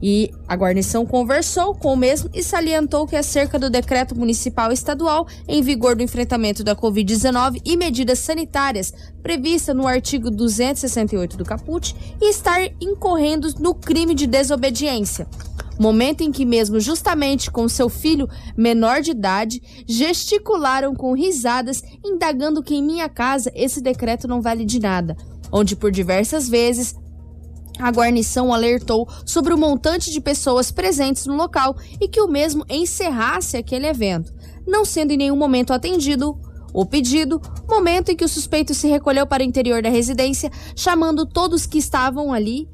[0.02, 5.28] E a guarnição conversou com o mesmo e salientou que acerca do decreto municipal estadual
[5.46, 8.92] em vigor do enfrentamento da Covid-19 e medidas sanitárias
[9.22, 15.28] prevista no artigo 268 do caput e estar incorrendo no crime de desobediência.
[15.78, 22.62] Momento em que mesmo justamente com seu filho menor de idade gesticularam com risadas indagando
[22.62, 25.16] que em minha casa esse decreto não vale de nada,
[25.50, 26.94] onde por diversas vezes
[27.82, 32.64] a guarnição alertou sobre o montante de pessoas presentes no local e que o mesmo
[32.68, 34.32] encerrasse aquele evento,
[34.66, 36.38] não sendo em nenhum momento atendido
[36.72, 41.26] o pedido, momento em que o suspeito se recolheu para o interior da residência, chamando
[41.26, 42.68] todos que estavam ali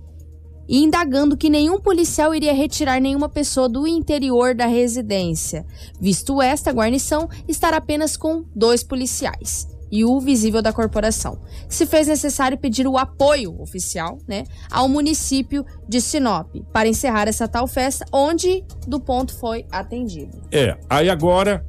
[0.69, 5.67] e indagando que nenhum policial iria retirar nenhuma pessoa do interior da residência.
[5.99, 11.41] Visto esta, guarnição estará apenas com dois policiais e o visível da corporação.
[11.69, 17.49] Se fez necessário pedir o apoio oficial, né, ao município de Sinop para encerrar essa
[17.49, 20.43] tal festa, onde do ponto foi atendido.
[20.51, 21.65] É, aí agora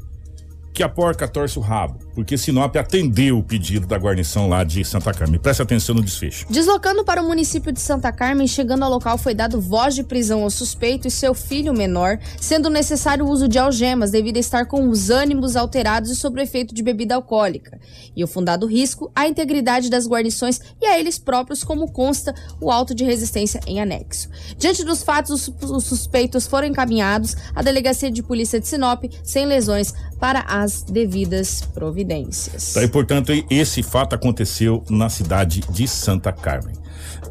[0.80, 4.86] que a porca torce o rabo, porque Sinop atendeu o pedido da guarnição lá de
[4.86, 5.38] Santa Carmen.
[5.38, 6.46] Preste atenção no desfecho.
[6.50, 10.42] Deslocando para o município de Santa Carmen, chegando ao local foi dado voz de prisão
[10.42, 14.68] ao suspeito e seu filho menor, sendo necessário o uso de algemas devido a estar
[14.68, 17.78] com os ânimos alterados e sob o efeito de bebida alcoólica,
[18.16, 22.72] e o fundado risco à integridade das guarnições e a eles próprios, como consta o
[22.72, 24.30] auto de resistência em anexo.
[24.58, 29.46] Diante dos fatos, os, os suspeitos foram encaminhados à delegacia de polícia de Sinop sem
[29.46, 32.74] lesões para as devidas providências.
[32.74, 36.76] Tá, e portanto, esse fato aconteceu na cidade de Santa Carmen.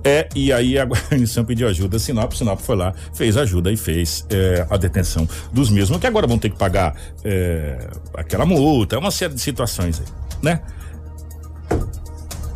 [0.03, 4.24] É, e aí a guarnição pediu ajuda, Sinop, Sinop foi lá, fez ajuda e fez
[4.30, 9.11] é, a detenção dos mesmos, que agora vão ter que pagar é, aquela multa, uma
[9.11, 10.07] série de situações aí,
[10.43, 10.61] né?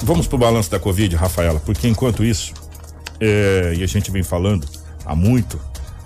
[0.04, 2.54] Vamos pro balanço da Covid, Rafaela, porque enquanto isso,
[3.20, 4.66] é, e a gente vem falando
[5.04, 5.60] há muito,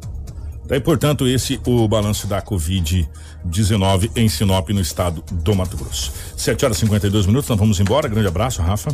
[0.68, 6.12] Daí, portanto, esse o balanço da Covid-19 em Sinop, no estado do Mato Grosso.
[6.36, 8.10] 7 horas e 52 minutos, nós vamos embora.
[8.10, 8.90] Grande abraço, Rafa.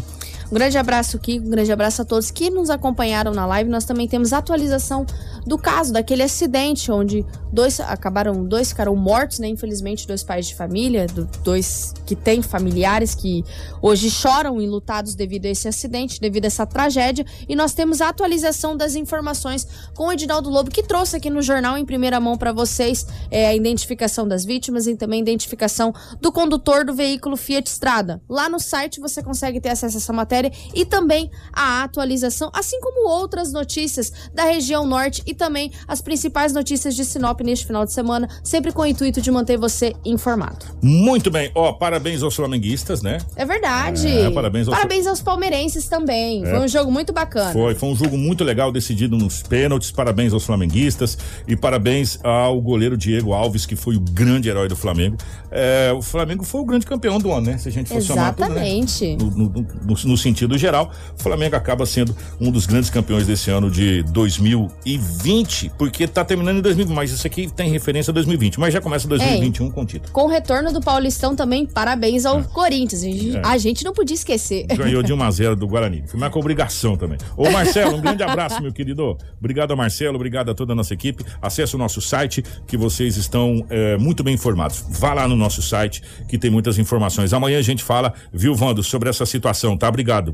[0.54, 1.47] Um grande abraço, Kiko.
[1.47, 3.72] Um grande abraço a todos que nos acompanharam na live.
[3.72, 5.04] Nós também temos atualização
[5.47, 9.47] do caso, daquele acidente onde dois acabaram, dois ficaram mortos, né?
[9.47, 13.43] Infelizmente, dois pais de família, do- dois que têm familiares que
[13.82, 17.26] hoje choram enlutados devido a esse acidente, devido a essa tragédia.
[17.49, 21.41] E nós temos a atualização das informações com o Edinaldo Lobo, que trouxe aqui no
[21.41, 25.91] jornal em primeira mão para vocês é, a identificação das vítimas e também a identificação
[26.22, 28.22] do condutor do veículo Fiat Strada.
[28.30, 30.42] Lá no site você consegue ter acesso a essa matéria
[30.73, 36.53] e também a atualização, assim como outras notícias da região norte e também as principais
[36.53, 40.65] notícias de Sinop neste final de semana, sempre com o intuito de manter você informado.
[40.81, 41.51] Muito bem.
[41.55, 43.17] Ó, parabéns aos flamenguistas, né?
[43.35, 44.07] É verdade.
[44.07, 46.43] É, parabéns aos- Parabéns aos palmeirenses também.
[46.45, 46.49] É.
[46.49, 47.51] Foi um jogo muito bacana.
[47.53, 49.91] Foi, foi um jogo muito legal, decidido nos pênaltis.
[49.91, 51.17] Parabéns aos flamenguistas
[51.47, 55.17] e parabéns ao goleiro Diego Alves, que foi o grande herói do Flamengo.
[55.51, 57.57] É, o Flamengo foi o grande campeão do ano, né?
[57.57, 58.69] Se a gente for somar tudo, né?
[58.77, 59.15] Exatamente.
[59.17, 63.51] No, no- no- no sentido geral, o Flamengo acaba sendo um dos grandes campeões desse
[63.51, 68.59] ano de 2020, porque tá terminando em 2020, mas isso aqui tem referência a 2020,
[68.59, 70.11] mas já começa 2021 com o título.
[70.11, 73.03] Com o retorno do Paulistão também, parabéns ao Corinthians.
[73.43, 73.84] A gente- É.
[73.84, 74.65] Não podia esquecer.
[74.67, 76.03] Ganhou de 1 a 0 do Guarani.
[76.07, 77.17] Foi com obrigação também.
[77.36, 79.17] Ô Marcelo, um grande abraço, meu querido.
[79.38, 81.23] Obrigado a Marcelo, obrigado a toda a nossa equipe.
[81.41, 84.86] Acesse o nosso site, que vocês estão é, muito bem informados.
[84.89, 87.34] Vá lá no nosso site, que tem muitas informações.
[87.34, 89.88] Amanhã a gente fala, viu, Vando, sobre essa situação, tá?
[90.14, 90.34] Obrigado.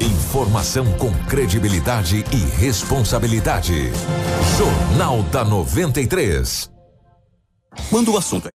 [0.00, 3.90] Informação com credibilidade e responsabilidade.
[4.56, 6.70] Jornal da 93.
[7.90, 8.57] Quando o assunto é